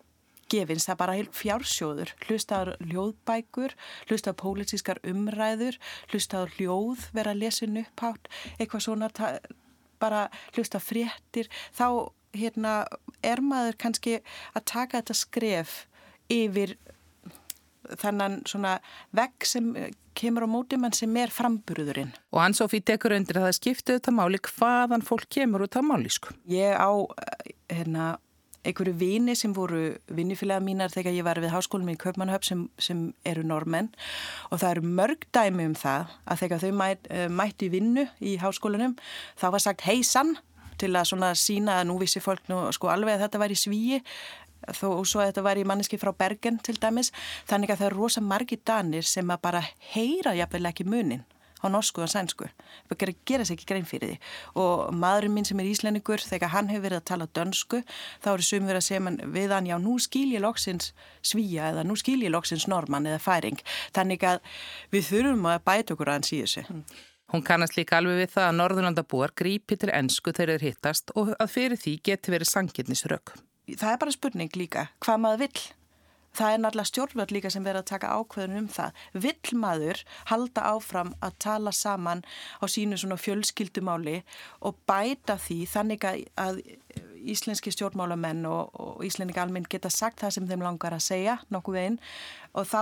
gefins, 0.52 0.86
það 0.86 0.94
er 0.94 1.00
bara 1.00 1.16
fjársjóður, 1.34 2.12
hlusta 2.28 2.60
á 2.60 2.62
ljóðbækur, 2.84 3.74
hlusta 4.10 4.34
á 4.34 4.40
pólitískar 4.40 5.00
umræður, 5.08 5.78
hlusta 6.12 6.44
á 6.44 6.50
ljóð, 6.58 7.08
vera 7.16 7.34
lesa 7.36 7.66
upphátt, 7.66 8.28
eitthvað 8.58 8.84
svona, 8.84 9.10
bara 10.02 10.28
hlusta 10.54 10.80
fréttir, 10.82 11.48
þá 11.72 12.12
hérna, 12.38 12.84
er 13.24 13.42
maður 13.44 13.78
kannski 13.80 14.18
að 14.54 14.66
taka 14.72 15.00
þetta 15.00 15.18
skref 15.18 15.76
yfir 16.32 16.76
þannan 18.00 18.40
svona 18.48 18.78
vegg 19.14 19.46
sem 19.48 19.72
kemur 20.16 20.46
á 20.46 20.48
móti 20.48 20.78
mann 20.80 20.94
sem 20.96 21.14
er 21.20 21.32
framburðurinn. 21.34 22.12
Og 22.32 22.40
Ann-Sofí 22.44 22.80
tekur 22.86 23.16
undir 23.16 23.40
að 23.40 23.48
það 23.48 23.56
skiptu 23.58 23.96
þetta 23.96 24.14
máli 24.14 24.40
hvaðan 24.46 25.04
fólk 25.04 25.26
kemur 25.36 25.66
út 25.66 25.76
á 25.76 25.82
máli 25.84 26.12
sko? 26.12 26.34
Ég 26.48 26.76
á 26.78 26.90
hérna 27.72 28.14
einhverju 28.64 28.94
vini 28.96 29.34
sem 29.36 29.52
voru 29.52 29.98
vinnifélaga 30.08 30.64
mínar 30.64 30.92
þegar 30.92 31.16
ég 31.16 31.26
var 31.26 31.40
við 31.42 31.52
háskólum 31.52 31.90
í 31.92 31.98
Kaupmannhöf 32.00 32.46
sem, 32.48 32.64
sem 32.80 33.06
eru 33.28 33.44
normenn 33.46 33.90
og 34.50 34.62
það 34.62 34.70
eru 34.70 34.92
mörg 35.00 35.26
dæmi 35.36 35.68
um 35.68 35.76
það 35.76 36.14
að 36.24 36.42
þegar 36.44 36.62
þau 36.64 36.72
mæt, 36.80 37.10
mætti 37.28 37.70
vinnu 37.72 38.06
í 38.24 38.38
háskólanum 38.40 38.96
þá 39.40 39.46
var 39.52 39.64
sagt 39.66 39.84
hei 39.84 40.00
sann 40.06 40.36
til 40.80 40.92
að 40.94 41.10
svona 41.10 41.34
sína 41.38 41.80
að 41.80 41.90
nú 41.90 41.98
vissi 42.00 42.22
fólk 42.24 42.48
nú 42.50 42.64
sko 42.74 42.90
alveg 42.92 43.16
að 43.16 43.26
þetta 43.26 43.42
var 43.42 43.54
í 43.54 43.58
svíi 43.58 44.00
þó 44.72 44.88
svo 45.04 45.20
að 45.20 45.30
þetta 45.30 45.44
var 45.44 45.60
í 45.60 45.66
manneski 45.68 46.00
frá 46.00 46.12
Bergen 46.16 46.58
til 46.64 46.76
dæmis. 46.80 47.12
Þannig 47.50 47.74
að 47.74 47.82
það 47.82 47.90
er 47.90 47.98
rosa 47.98 48.24
margi 48.24 48.58
danir 48.64 49.06
sem 49.08 49.30
að 49.30 49.44
bara 49.44 49.62
heyra 49.92 50.34
jafnvel 50.38 50.70
ekki 50.70 50.88
munin 50.88 51.24
á 51.64 51.68
norsku 51.72 52.02
og 52.04 52.10
sænsku. 52.12 52.48
Það 52.90 53.14
gera 53.24 53.44
sér 53.44 53.56
ekki 53.56 53.68
grein 53.68 53.86
fyrir 53.88 54.12
því. 54.12 54.16
Og 54.60 54.92
maðurinn 55.00 55.32
minn 55.32 55.48
sem 55.48 55.60
er 55.60 55.70
íslendingur 55.70 56.20
þegar 56.20 56.52
hann 56.52 56.68
hefur 56.68 56.84
verið 56.84 57.00
að 57.00 57.08
tala 57.08 57.28
dönsku 57.38 57.80
þá 58.20 58.28
eru 58.34 58.44
sum 58.44 58.68
verið 58.68 58.82
að 58.82 58.86
segja 58.88 59.32
við 59.38 59.56
hann 59.56 59.70
já 59.70 59.78
nú 59.80 59.96
skil 60.02 60.26
ég 60.34 60.44
loksins 60.44 60.92
svíja 61.24 61.70
eða 61.72 61.86
nú 61.88 61.96
skil 61.96 62.20
ég 62.20 62.34
loksins 62.34 62.68
normann 62.68 63.08
eða 63.08 63.22
færing. 63.24 63.64
Þannig 63.96 64.28
að 64.28 64.44
við 64.92 65.08
þurfum 65.08 65.50
að 65.54 65.64
bæta 65.64 65.96
okkur 65.96 66.12
aðeins 66.12 66.34
í 66.36 66.44
þessu. 66.44 66.68
Mm. 66.68 66.84
Hún 67.34 67.42
kannast 67.42 67.74
líka 67.74 67.96
alveg 67.98 68.20
við 68.20 68.28
það 68.30 68.44
að 68.46 68.58
Norðurlandabúar 68.60 69.32
grípi 69.34 69.74
til 69.74 69.88
ennsku 69.90 70.30
þegar 70.30 70.52
þeir 70.52 70.64
hittast 70.68 71.08
og 71.18 71.32
að 71.34 71.48
fyrir 71.50 71.80
því 71.82 71.94
geti 72.06 72.30
verið 72.30 72.46
sanginnisrökk. 72.52 73.32
Það 73.72 73.88
er 73.90 73.98
bara 74.04 74.12
spurning 74.14 74.52
líka, 74.54 74.84
hvað 75.02 75.18
maður 75.24 75.40
vill. 75.42 75.64
Það 76.34 76.52
er 76.52 76.62
náttúrulega 76.62 76.90
stjórnvöld 76.90 77.34
líka 77.34 77.50
sem 77.50 77.66
verður 77.66 77.82
að 77.82 77.88
taka 77.90 78.12
ákveðun 78.14 78.60
um 78.60 78.68
það. 78.76 79.02
Vill 79.24 79.58
maður 79.64 80.04
halda 80.30 80.68
áfram 80.76 81.10
að 81.26 81.34
tala 81.42 81.72
saman 81.74 82.22
á 82.62 82.64
sínu 82.70 83.00
svona 83.02 83.18
fjölskyldumáli 83.18 84.20
og 84.62 84.78
bæta 84.86 85.34
því 85.34 85.58
þannig 85.74 86.06
að 86.06 86.62
íslenski 87.34 87.74
stjórnmálamenn 87.74 88.46
og, 88.46 88.70
og 88.78 89.02
íslendinga 89.06 89.42
alminn 89.42 89.66
geta 89.70 89.90
sagt 89.90 90.22
það 90.22 90.36
sem 90.36 90.48
þeim 90.50 90.66
langar 90.66 90.94
að 90.94 91.06
segja 91.06 91.38
nokkuð 91.50 91.82
einn 91.82 92.00
og 92.54 92.70
þá 92.70 92.80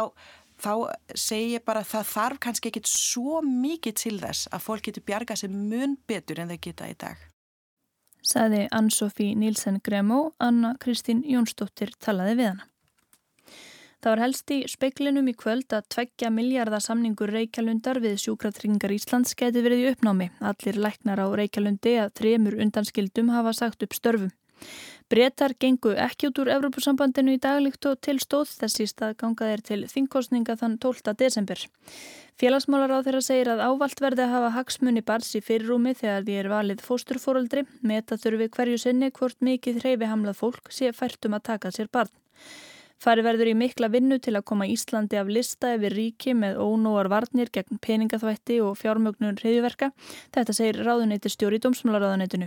þá 0.62 0.72
segi 1.18 1.52
ég 1.56 1.66
bara 1.66 1.82
að 1.82 1.90
það 1.92 2.08
þarf 2.12 2.40
kannski 2.46 2.70
ekkit 2.72 2.90
svo 2.90 3.42
mikið 3.46 3.98
til 4.04 4.16
þess 4.22 4.48
að 4.52 4.64
fólk 4.66 4.88
getur 4.88 5.06
bjarga 5.10 5.36
sem 5.38 5.52
mun 5.52 5.98
betur 6.08 6.42
en 6.42 6.52
þau 6.52 6.60
geta 6.62 6.90
í 6.90 6.96
dag. 6.98 7.28
Saði 8.22 8.68
Ann-Sofí 8.70 9.32
Nílsen 9.34 9.80
Gremo, 9.82 10.28
Anna 10.38 10.76
Kristín 10.82 11.24
Jónsdóttir 11.26 11.90
talaði 11.98 12.36
við 12.38 12.52
hana. 12.52 12.68
Það 14.02 14.10
var 14.10 14.20
helst 14.24 14.50
í 14.50 14.56
speiklinum 14.66 15.28
í 15.30 15.32
kvöld 15.38 15.74
að 15.76 15.84
tveggja 15.94 16.30
miljardar 16.34 16.82
samningur 16.82 17.30
Reykjalundar 17.30 18.00
við 18.02 18.16
sjúkratryggingar 18.24 18.94
Íslands 18.96 19.36
geti 19.38 19.62
verið 19.62 19.84
í 19.84 19.90
uppnámi. 19.92 20.26
Allir 20.42 20.78
læknar 20.82 21.22
á 21.22 21.26
Reykjalundi 21.38 21.92
að 22.02 22.16
þremur 22.18 22.56
undanskildum 22.64 23.30
hafa 23.30 23.52
sagt 23.54 23.86
upp 23.86 23.94
störfum. 23.94 24.32
Bretar 25.12 25.52
gengu 25.60 25.90
ekki 26.00 26.30
út 26.30 26.38
úr 26.40 26.48
Evrópusambandinu 26.54 27.34
í 27.34 27.40
daglíkt 27.44 27.84
og 27.90 27.98
tilstóð 28.00 28.54
þessi 28.62 28.86
stað 28.88 29.18
gangaðir 29.20 29.60
til 29.66 29.78
þingkostninga 29.90 30.56
þann 30.56 30.78
12. 30.80 31.12
desember. 31.20 31.60
Félagsmálar 32.40 32.94
á 32.96 33.04
þeirra 33.04 33.20
segir 33.26 33.50
að 33.52 33.60
ávalt 33.60 34.00
verði 34.00 34.24
að 34.24 34.32
hafa 34.38 34.54
hagsmunni 34.56 35.02
bars 35.04 35.34
í 35.36 35.42
fyrirrúmi 35.44 35.92
þegar 36.00 36.24
því 36.24 36.38
er 36.40 36.48
valið 36.54 36.84
fósturfóraldri, 36.86 37.66
meta 37.84 38.16
þurfi 38.16 38.48
hverju 38.56 38.80
sinni 38.86 39.12
hvort 39.12 39.36
mikið 39.44 39.82
hreyfi 39.82 40.08
hamlað 40.08 40.40
fólk 40.40 40.72
sé 40.72 40.94
færtum 40.96 41.36
að 41.36 41.44
taka 41.50 41.74
sér 41.76 41.92
barn. 41.92 42.08
Fari 43.02 43.22
verður 43.26 43.48
í 43.50 43.52
mikla 43.58 43.88
vinnu 43.90 44.20
til 44.22 44.36
að 44.38 44.44
koma 44.46 44.66
Íslandi 44.70 45.18
af 45.18 45.26
lista 45.26 45.72
yfir 45.74 45.94
ríki 45.96 46.36
með 46.38 46.60
ónóar 46.62 47.08
varnir 47.10 47.48
gegn 47.50 47.80
peningaþvætti 47.82 48.60
og 48.62 48.76
fjármögnun 48.78 49.40
hriðiverka. 49.40 49.88
Þetta 50.30 50.54
segir 50.54 50.78
ráðuneytir 50.86 51.34
stjóri 51.34 51.58
í 51.58 51.64
Dómsmálaráðuneytinu. 51.64 52.46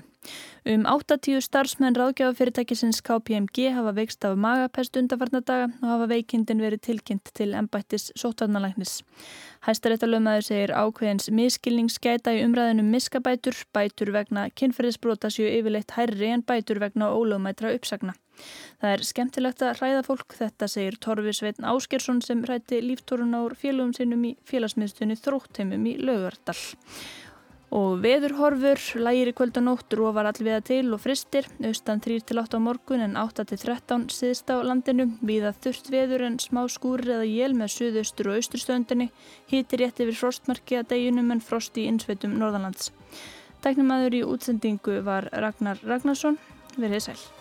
Um 0.71 0.87
80 0.87 1.43
starfsmenn 1.43 1.99
ráðgjafafyrirtækisins 1.99 3.03
KPMG 3.03 3.67
hafa 3.75 3.91
veikst 3.99 4.23
af 4.23 4.39
magapest 4.39 4.95
undarfarnadaga 5.01 5.67
og 5.81 5.91
hafa 5.91 6.09
veikindin 6.15 6.63
verið 6.63 6.85
tilkynnt 6.87 7.35
til 7.35 7.51
ennbættis 7.51 8.13
sótarnalæknis. 8.15 9.01
Hæstaréttalöfmaður 9.67 10.47
segir 10.47 10.71
ákveðins 10.71 11.27
miskilningsgæta 11.35 12.31
í 12.31 12.45
umræðinum 12.47 12.95
miskabætur, 12.95 13.59
bætur 13.75 14.15
vegna 14.15 14.47
kynferðisbrota 14.55 15.33
séu 15.33 15.51
yfirleitt 15.51 15.97
hærri 15.99 16.31
en 16.31 16.47
bætur 16.47 16.79
vegna 16.79 17.11
ólögmætra 17.11 17.75
uppsagna. 17.75 18.15
Það 18.81 18.93
er 18.93 19.03
skemmtilegt 19.09 19.65
að 19.65 19.77
hræða 19.79 20.05
fólk, 20.05 20.37
þetta 20.37 20.69
segir 20.71 20.97
Torfi 21.01 21.33
Sveitn 21.35 21.67
Áskersson 21.67 22.21
sem 22.25 22.41
hrætti 22.45 22.81
líftórun 22.83 23.35
ár 23.37 23.55
félagum 23.59 23.93
sinnum 23.95 24.25
í 24.27 24.35
félagsmiðstunni 24.49 25.19
Þróttheimum 25.19 25.85
í 25.91 25.95
Laugardal. 26.01 26.57
Og 27.75 27.97
veðurhorfur, 27.99 28.79
lægir 29.03 29.31
í 29.31 29.33
kvöld 29.35 29.57
og 29.59 29.65
nótt, 29.65 29.95
rófar 29.97 30.29
allviða 30.29 30.61
til 30.63 30.93
og 30.95 31.01
fristir, 31.03 31.47
austan 31.65 31.99
3-8 32.03 32.55
á 32.55 32.59
morgun 32.61 33.03
en 33.03 33.17
8-13 33.19 34.05
síðst 34.15 34.53
á 34.53 34.63
landinu, 34.63 35.09
viða 35.25 35.51
þurft 35.65 35.89
veður 35.91 36.27
en 36.29 36.37
smá 36.39 36.61
skúri 36.71 37.11
eða 37.17 37.27
jél 37.27 37.57
með 37.57 37.73
suðaustur 37.75 38.31
og 38.31 38.39
austurstöndinni, 38.39 39.09
hýtir 39.51 39.83
rétt 39.83 39.99
yfir 39.99 40.19
frostmarki 40.21 40.79
að 40.79 40.93
deginum 40.93 41.33
en 41.35 41.43
frost 41.43 41.75
í 41.75 41.87
innsveitum 41.89 42.37
Norðalands. 42.39 42.93
Tæknum 43.65 43.95
aður 43.97 44.21
í 44.21 44.27
útsendingu 44.29 45.01
var 45.03 45.27
Ragnar 45.33 45.81
Ragnarsson, 45.83 46.39
verið 46.77 47.09
sæl. 47.09 47.34